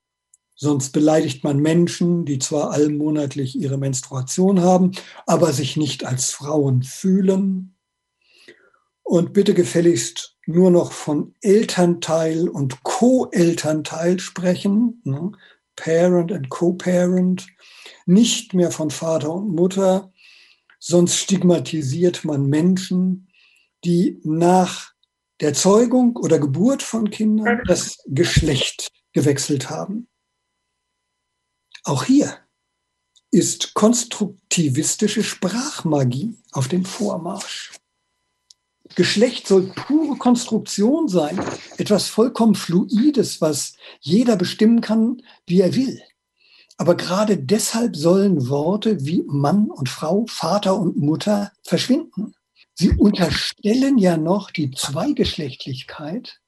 sonst 0.57 0.91
beleidigt 0.91 1.45
man 1.45 1.61
Menschen, 1.61 2.25
die 2.25 2.41
zwar 2.41 2.73
allmonatlich 2.73 3.55
ihre 3.55 3.79
Menstruation 3.79 4.61
haben, 4.61 4.91
aber 5.25 5.53
sich 5.53 5.77
nicht 5.77 6.05
als 6.05 6.33
Frauen 6.33 6.83
fühlen. 6.83 7.77
Und 9.05 9.33
bitte 9.33 9.55
gefälligst 9.55 10.38
nur 10.49 10.71
noch 10.71 10.93
von 10.93 11.35
Elternteil 11.43 12.49
und 12.49 12.83
Co-Elternteil 12.83 14.19
sprechen, 14.19 15.03
ne? 15.05 15.33
Parent 15.77 16.33
and 16.33 16.49
Co-Parent, 16.49 17.47
nicht 18.07 18.55
mehr 18.55 18.71
von 18.71 18.91
Vater 18.91 19.33
und 19.33 19.55
Mutter, 19.55 20.11
sonst 20.79 21.17
stigmatisiert 21.17 22.25
man 22.25 22.47
Menschen, 22.47 23.29
die 23.85 24.21
nach 24.25 24.93
der 25.41 25.53
Zeugung 25.53 26.17
oder 26.17 26.39
Geburt 26.39 26.83
von 26.83 27.11
Kindern 27.11 27.61
das 27.67 27.99
Geschlecht 28.07 28.91
gewechselt 29.13 29.69
haben. 29.69 30.09
Auch 31.85 32.05
hier 32.05 32.39
ist 33.31 33.75
konstruktivistische 33.75 35.23
Sprachmagie 35.23 36.39
auf 36.53 36.69
dem 36.69 36.87
Vormarsch. 36.87 37.78
Geschlecht 38.95 39.47
soll 39.47 39.73
pure 39.75 40.17
Konstruktion 40.17 41.09
sein, 41.09 41.41
etwas 41.77 42.09
vollkommen 42.09 42.55
Fluides, 42.55 43.41
was 43.41 43.75
jeder 44.01 44.37
bestimmen 44.37 44.81
kann, 44.81 45.23
wie 45.47 45.61
er 45.61 45.75
will. 45.75 46.01
Aber 46.77 46.97
gerade 46.97 47.37
deshalb 47.37 47.97
sollen 47.97 48.49
Worte 48.49 49.05
wie 49.05 49.25
Mann 49.27 49.71
und 49.71 49.89
Frau, 49.89 50.27
Vater 50.29 50.79
und 50.79 50.97
Mutter 50.97 51.53
verschwinden. 51.63 52.35
Sie 52.75 52.91
unterstellen 52.91 53.99
ja 53.99 54.17
noch 54.17 54.53
die 54.53 54.71
Zweigeschlechtlichkeit, 54.71 56.41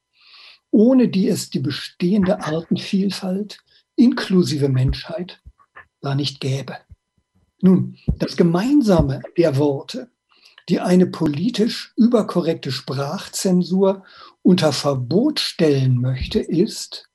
ohne 0.71 1.09
die 1.09 1.27
es 1.27 1.49
die 1.49 1.59
bestehende 1.59 2.41
Artenvielfalt 2.41 3.59
inklusive 3.97 4.69
Menschheit 4.69 5.41
gar 6.01 6.15
nicht 6.15 6.39
gäbe. 6.39 6.77
Nun, 7.61 7.97
das 8.17 8.37
Gemeinsame 8.37 9.21
der 9.37 9.57
Worte 9.57 10.09
die 10.71 10.79
eine 10.79 11.05
politisch 11.05 11.91
überkorrekte 11.97 12.71
Sprachzensur 12.71 14.05
unter 14.41 14.71
Verbot 14.71 15.41
stellen 15.41 15.99
möchte, 15.99 16.39
ist, 16.39 17.09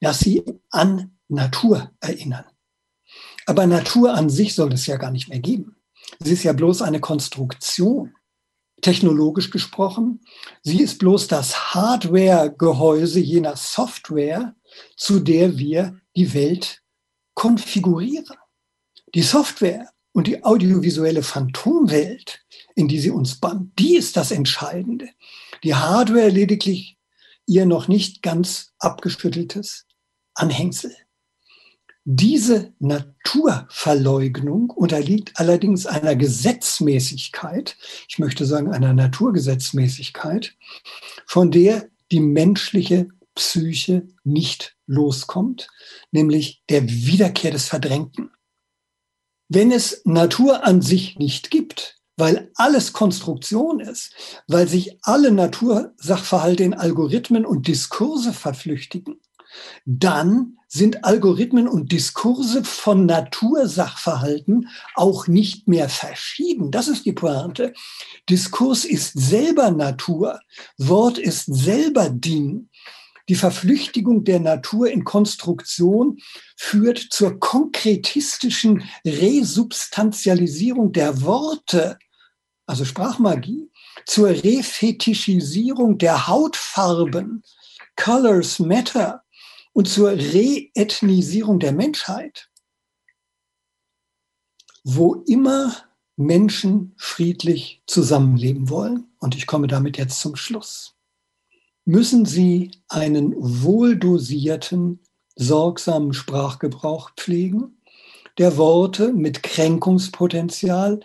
dass 0.00 0.20
sie 0.20 0.42
an 0.70 1.14
Natur 1.28 1.90
erinnern. 2.00 2.46
Aber 3.44 3.66
Natur 3.66 4.14
an 4.14 4.30
sich 4.30 4.54
soll 4.54 4.72
es 4.72 4.86
ja 4.86 4.96
gar 4.96 5.10
nicht 5.10 5.28
mehr 5.28 5.38
geben. 5.38 5.76
Sie 6.18 6.32
ist 6.32 6.44
ja 6.44 6.54
bloß 6.54 6.80
eine 6.80 6.98
Konstruktion. 6.98 8.14
Technologisch 8.80 9.50
gesprochen, 9.50 10.20
sie 10.62 10.80
ist 10.80 10.98
bloß 10.98 11.28
das 11.28 11.74
Hardware-Gehäuse 11.74 13.20
jener 13.20 13.56
Software, 13.56 14.54
zu 14.96 15.20
der 15.20 15.58
wir 15.58 16.00
die 16.16 16.32
Welt 16.32 16.82
konfigurieren. 17.34 18.36
Die 19.14 19.22
Software 19.22 19.90
und 20.12 20.26
die 20.26 20.42
audiovisuelle 20.42 21.22
Phantomwelt 21.22 22.43
in 22.74 22.88
die 22.88 22.98
sie 22.98 23.10
uns 23.10 23.36
bannt. 23.36 23.78
Die 23.78 23.96
ist 23.96 24.16
das 24.16 24.30
Entscheidende. 24.30 25.08
Die 25.62 25.74
Hardware 25.74 26.28
lediglich 26.28 26.98
ihr 27.46 27.66
noch 27.66 27.88
nicht 27.88 28.22
ganz 28.22 28.72
abgeschütteltes 28.78 29.86
Anhängsel. 30.34 30.94
Diese 32.06 32.74
Naturverleugnung 32.80 34.68
unterliegt 34.68 35.32
allerdings 35.36 35.86
einer 35.86 36.16
Gesetzmäßigkeit, 36.16 37.78
ich 38.08 38.18
möchte 38.18 38.44
sagen 38.44 38.72
einer 38.72 38.92
Naturgesetzmäßigkeit, 38.92 40.54
von 41.26 41.50
der 41.50 41.88
die 42.12 42.20
menschliche 42.20 43.08
Psyche 43.34 44.06
nicht 44.22 44.76
loskommt, 44.86 45.68
nämlich 46.12 46.62
der 46.68 46.86
Wiederkehr 46.86 47.50
des 47.50 47.68
Verdrängten. 47.68 48.30
Wenn 49.48 49.72
es 49.72 50.02
Natur 50.04 50.64
an 50.64 50.82
sich 50.82 51.16
nicht 51.18 51.50
gibt, 51.50 52.00
weil 52.16 52.50
alles 52.54 52.92
Konstruktion 52.92 53.80
ist, 53.80 54.12
weil 54.46 54.68
sich 54.68 54.98
alle 55.02 55.30
Natursachverhalte 55.30 56.62
in 56.62 56.74
Algorithmen 56.74 57.44
und 57.44 57.66
Diskurse 57.66 58.32
verflüchtigen, 58.32 59.20
dann 59.84 60.58
sind 60.68 61.04
Algorithmen 61.04 61.68
und 61.68 61.92
Diskurse 61.92 62.64
von 62.64 63.06
Natursachverhalten 63.06 64.68
auch 64.96 65.28
nicht 65.28 65.68
mehr 65.68 65.88
verschieden. 65.88 66.72
Das 66.72 66.88
ist 66.88 67.06
die 67.06 67.12
Pointe. 67.12 67.72
Diskurs 68.28 68.84
ist 68.84 69.12
selber 69.16 69.70
Natur. 69.70 70.40
Wort 70.76 71.18
ist 71.18 71.44
selber 71.46 72.10
Ding. 72.10 72.68
Die 73.28 73.36
Verflüchtigung 73.36 74.24
der 74.24 74.40
Natur 74.40 74.90
in 74.90 75.04
Konstruktion 75.04 76.18
führt 76.56 76.98
zur 76.98 77.38
konkretistischen 77.38 78.82
Resubstantialisierung 79.06 80.92
der 80.92 81.22
Worte 81.22 81.98
also 82.66 82.84
Sprachmagie, 82.84 83.70
zur 84.06 84.28
Refetischisierung 84.28 85.98
der 85.98 86.26
Hautfarben, 86.26 87.42
Colors 87.96 88.58
Matter, 88.58 89.22
und 89.72 89.88
zur 89.88 90.10
Reethnisierung 90.10 91.58
der 91.58 91.72
Menschheit. 91.72 92.48
Wo 94.84 95.14
immer 95.26 95.74
Menschen 96.16 96.94
friedlich 96.96 97.82
zusammenleben 97.86 98.70
wollen, 98.70 99.08
und 99.18 99.34
ich 99.34 99.46
komme 99.46 99.66
damit 99.66 99.98
jetzt 99.98 100.20
zum 100.20 100.36
Schluss, 100.36 100.94
müssen 101.84 102.24
sie 102.24 102.70
einen 102.88 103.34
wohldosierten, 103.36 105.00
sorgsamen 105.36 106.14
Sprachgebrauch 106.14 107.10
pflegen, 107.16 107.82
der 108.38 108.56
Worte 108.56 109.12
mit 109.12 109.42
Kränkungspotenzial 109.42 111.00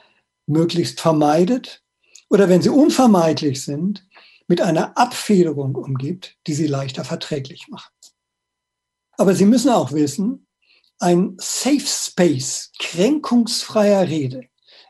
möglichst 0.50 1.00
vermeidet 1.00 1.84
oder 2.30 2.50
wenn 2.50 2.62
sie 2.62 2.70
unvermeidlich 2.70 3.64
sind, 3.64 4.06
mit 4.47 4.62
einer 4.62 4.97
Abfederung 4.97 5.76
umgibt, 5.76 6.36
die 6.47 6.54
sie 6.54 6.68
leichter 6.68 7.06
verträglich 7.06 7.68
macht. 7.70 7.93
Aber 9.20 9.36
Sie 9.36 9.45
müssen 9.45 9.70
auch 9.70 9.91
wissen, 9.91 10.47
ein 10.97 11.36
Safe 11.39 11.86
Space 11.86 12.72
kränkungsfreier 12.80 14.08
Rede, 14.08 14.45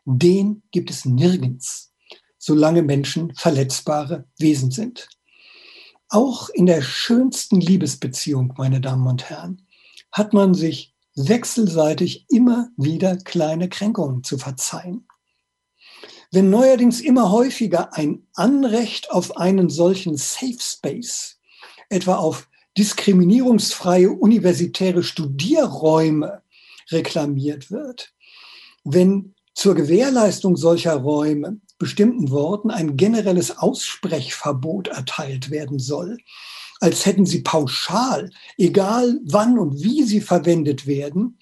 den 0.05 0.63
gibt 0.71 0.89
es 0.89 1.05
nirgends, 1.05 1.93
solange 2.37 2.81
Menschen 2.81 3.35
verletzbare 3.35 4.25
Wesen 4.37 4.71
sind. 4.71 5.09
Auch 6.07 6.49
in 6.49 6.65
der 6.65 6.81
schönsten 6.81 7.59
Liebesbeziehung, 7.59 8.53
meine 8.57 8.81
Damen 8.81 9.07
und 9.07 9.29
Herren, 9.29 9.67
hat 10.11 10.33
man 10.33 10.53
sich 10.53 10.95
wechselseitig 11.15 12.25
immer 12.29 12.69
wieder 12.77 13.17
kleine 13.17 13.67
Kränkungen 13.67 14.23
zu 14.23 14.37
verzeihen. 14.37 15.05
Wenn 16.31 16.51
neuerdings 16.51 17.01
immer 17.01 17.31
häufiger 17.31 17.93
ein 17.93 18.27
Anrecht 18.35 19.09
auf 19.09 19.37
einen 19.37 19.69
solchen 19.69 20.15
Safe 20.15 20.59
Space, 20.59 21.39
etwa 21.89 22.17
auf 22.17 22.47
diskriminierungsfreie 22.77 24.11
universitäre 24.11 25.01
Studierräume 25.01 26.43
reklamiert 26.91 27.71
wird, 27.71 28.13
wenn 28.83 29.33
zur 29.55 29.73
Gewährleistung 29.73 30.55
solcher 30.55 30.93
Räume 30.93 31.59
bestimmten 31.79 32.29
Worten 32.29 32.69
ein 32.69 32.95
generelles 32.95 33.57
Aussprechverbot 33.57 34.89
erteilt 34.89 35.49
werden 35.49 35.79
soll, 35.79 36.17
als 36.79 37.07
hätten 37.07 37.25
sie 37.25 37.41
pauschal, 37.41 38.29
egal 38.57 39.19
wann 39.25 39.57
und 39.57 39.81
wie 39.81 40.03
sie 40.03 40.21
verwendet 40.21 40.85
werden, 40.85 41.39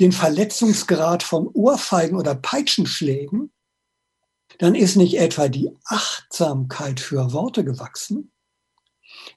den 0.00 0.10
Verletzungsgrad 0.10 1.22
von 1.22 1.46
Ohrfeigen 1.48 2.16
oder 2.16 2.34
Peitschenschlägen, 2.34 3.52
dann 4.58 4.74
ist 4.74 4.96
nicht 4.96 5.18
etwa 5.18 5.48
die 5.48 5.70
Achtsamkeit 5.84 7.00
für 7.00 7.32
Worte 7.32 7.64
gewachsen. 7.64 8.32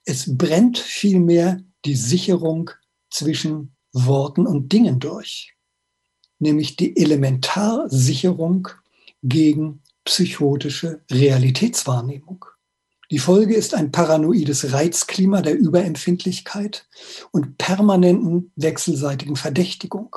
Es 0.06 0.38
brennt 0.38 0.78
vielmehr 0.78 1.62
die 1.86 1.96
Sicherung 1.96 2.72
zwischen 3.10 3.76
Worten 3.94 4.46
und 4.46 4.74
Dingen 4.74 5.00
durch, 5.00 5.54
nämlich 6.40 6.76
die 6.76 6.98
Elementarsicherung 6.98 8.68
gegen 9.24 9.82
psychotische 10.04 11.02
Realitätswahrnehmung. 11.12 12.46
Die 13.12 13.20
Folge 13.20 13.56
ist 13.56 13.74
ein 13.74 13.92
paranoides 13.92 14.74
Reizklima 14.74 15.42
der 15.42 15.58
Überempfindlichkeit 15.58 16.88
und 17.32 17.58
permanenten 17.58 18.52
wechselseitigen 18.56 19.36
Verdächtigung. 19.36 20.16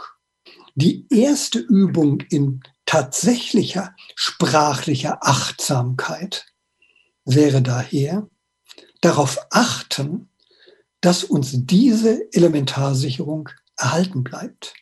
Die 0.74 1.06
erste 1.10 1.58
Übung 1.58 2.20
in 2.30 2.60
tatsächlicher 2.88 3.94
sprachlicher 4.16 5.18
Achtsamkeit 5.20 6.46
wäre 7.26 7.60
daher 7.60 8.26
darauf 9.02 9.38
achten, 9.50 10.30
dass 11.02 11.22
uns 11.22 11.50
diese 11.52 12.32
Elementarsicherung 12.32 13.50
erhalten 13.76 14.24
bleibt 14.24 14.72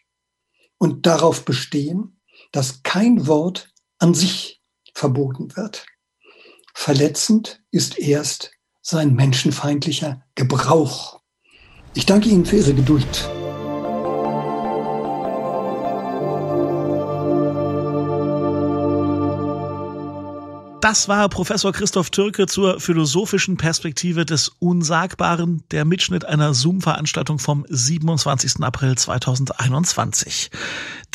und 0.79 1.05
darauf 1.05 1.45
bestehen, 1.45 2.21
dass 2.53 2.85
kein 2.85 3.27
Wort 3.27 3.71
an 3.99 4.15
sich 4.15 4.63
verboten 4.95 5.57
wird. 5.57 5.85
Verletzend 6.75 7.61
ist 7.73 7.99
erst 7.99 8.53
sein 8.83 9.15
menschenfeindlicher 9.15 10.23
Gebrauch. 10.37 11.23
Ich 11.95 12.07
danke 12.07 12.29
Ihnen 12.29 12.47
für 12.47 12.59
Ihre 12.59 12.75
Geduld. 12.75 13.29
Das 20.89 21.09
war 21.09 21.28
Professor 21.28 21.72
Christoph 21.72 22.11
Türke 22.11 22.47
zur 22.47 22.78
philosophischen 22.78 23.57
Perspektive 23.57 24.24
des 24.24 24.51
Unsagbaren, 24.61 25.64
der 25.72 25.84
Mitschnitt 25.84 26.24
einer 26.24 26.55
Zoom-Veranstaltung 26.55 27.41
vom 27.41 27.66
27. 27.68 28.62
April 28.62 28.97
2021. 28.97 30.53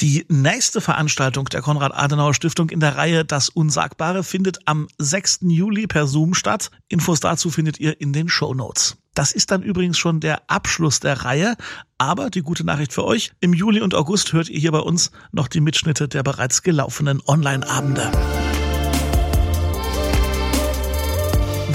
Die 0.01 0.25
nächste 0.27 0.81
Veranstaltung 0.81 1.45
der 1.45 1.61
Konrad-Adenauer-Stiftung 1.61 2.69
in 2.69 2.81
der 2.81 2.97
Reihe 2.97 3.23
Das 3.23 3.47
Unsagbare 3.47 4.25
findet 4.25 4.59
am 4.65 4.89
6. 4.97 5.39
Juli 5.43 5.87
per 5.87 6.05
Zoom 6.05 6.33
statt. 6.33 6.69
Infos 6.89 7.21
dazu 7.21 7.49
findet 7.49 7.79
ihr 7.79 8.01
in 8.01 8.11
den 8.11 8.27
Show 8.27 8.53
Notes. 8.53 8.97
Das 9.13 9.31
ist 9.31 9.51
dann 9.51 9.63
übrigens 9.63 9.97
schon 9.97 10.19
der 10.19 10.41
Abschluss 10.49 10.99
der 10.99 11.23
Reihe. 11.23 11.55
Aber 11.97 12.29
die 12.29 12.41
gute 12.41 12.65
Nachricht 12.65 12.91
für 12.91 13.05
euch, 13.05 13.31
im 13.39 13.53
Juli 13.53 13.79
und 13.79 13.95
August 13.95 14.33
hört 14.33 14.49
ihr 14.49 14.59
hier 14.59 14.73
bei 14.73 14.79
uns 14.79 15.11
noch 15.31 15.47
die 15.47 15.61
Mitschnitte 15.61 16.09
der 16.09 16.23
bereits 16.23 16.61
gelaufenen 16.61 17.21
Online-Abende. 17.25 18.11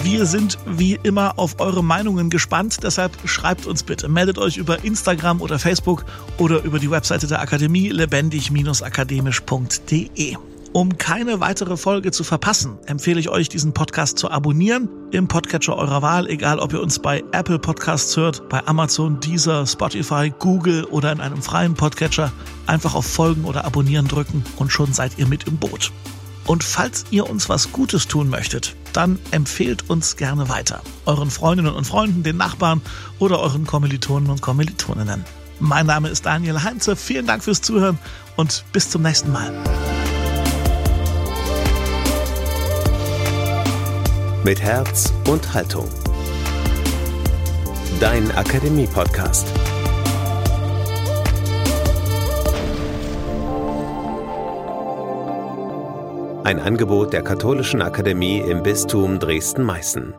Wir 0.03 0.27
sind 0.27 0.59
wie 0.67 0.99
immer 1.03 1.39
auf 1.39 1.61
eure 1.61 1.85
Meinungen 1.85 2.31
gespannt, 2.31 2.79
deshalb 2.83 3.13
schreibt 3.25 3.67
uns 3.67 3.83
bitte. 3.83 4.09
Meldet 4.09 4.39
euch 4.39 4.57
über 4.57 4.83
Instagram 4.85 5.41
oder 5.41 5.59
Facebook 5.59 6.05
oder 6.39 6.63
über 6.63 6.79
die 6.79 6.91
Webseite 6.91 7.27
der 7.27 7.41
Akademie 7.41 7.91
lebendig-akademisch.de. 7.91 10.37
Um 10.73 10.99
keine 10.99 11.41
weitere 11.41 11.77
Folge 11.79 12.11
zu 12.11 12.23
verpassen, 12.23 12.77
empfehle 12.85 13.19
ich 13.19 13.31
euch, 13.31 13.49
diesen 13.49 13.73
Podcast 13.73 14.19
zu 14.19 14.31
abonnieren 14.31 14.91
im 15.11 15.27
Podcatcher 15.27 15.75
eurer 15.77 16.03
Wahl, 16.03 16.29
egal 16.29 16.59
ob 16.59 16.75
ihr 16.75 16.83
uns 16.83 16.99
bei 16.99 17.25
Apple 17.33 17.59
Podcasts 17.59 18.15
hört, 18.17 18.47
bei 18.51 18.67
Amazon, 18.67 19.19
Deezer, 19.21 19.67
Spotify, 19.67 20.31
Google 20.39 20.85
oder 20.85 21.13
in 21.13 21.23
einem 21.23 21.41
freien 21.41 21.73
Podcatcher. 21.75 22.31
Einfach 22.67 22.95
auf 22.95 23.07
Folgen 23.07 23.45
oder 23.45 23.65
Abonnieren 23.65 24.09
drücken 24.09 24.45
und 24.57 24.71
schon 24.71 24.93
seid 24.93 25.19
ihr 25.19 25.27
mit 25.27 25.47
im 25.47 25.57
Boot. 25.57 25.93
Und 26.47 26.63
falls 26.63 27.05
ihr 27.11 27.29
uns 27.29 27.49
was 27.49 27.73
Gutes 27.73 28.07
tun 28.07 28.29
möchtet, 28.29 28.77
dann 28.93 29.19
empfehlt 29.33 29.91
uns 29.91 30.17
gerne 30.17 30.49
weiter. 30.49 30.81
Euren 31.05 31.31
Freundinnen 31.31 31.75
und 31.75 31.85
Freunden, 31.85 32.23
den 32.23 32.37
Nachbarn 32.37 32.81
oder 33.19 33.41
euren 33.41 33.67
Kommilitonen 33.67 34.31
und 34.31 34.41
Kommilitoninnen. 34.43 35.25
Mein 35.59 35.87
Name 35.87 36.09
ist 36.09 36.25
Daniel 36.25 36.63
Heinze. 36.63 36.97
Vielen 36.97 37.27
Dank 37.27 37.43
fürs 37.43 37.63
Zuhören 37.63 37.99
und 38.37 38.65
bis 38.73 38.91
zum 38.91 39.03
nächsten 39.03 39.33
Mal. 39.33 39.53
Mit 44.45 44.61
Herz 44.61 45.13
und 45.27 45.53
Haltung. 45.53 45.89
Dein 47.99 48.31
Akademie-Podcast. 48.31 49.47
Ein 56.47 56.61
Angebot 56.61 57.13
der 57.13 57.23
Katholischen 57.23 57.83
Akademie 57.83 58.39
im 58.39 58.63
Bistum 58.63 59.19
Dresden-Meißen. 59.19 60.15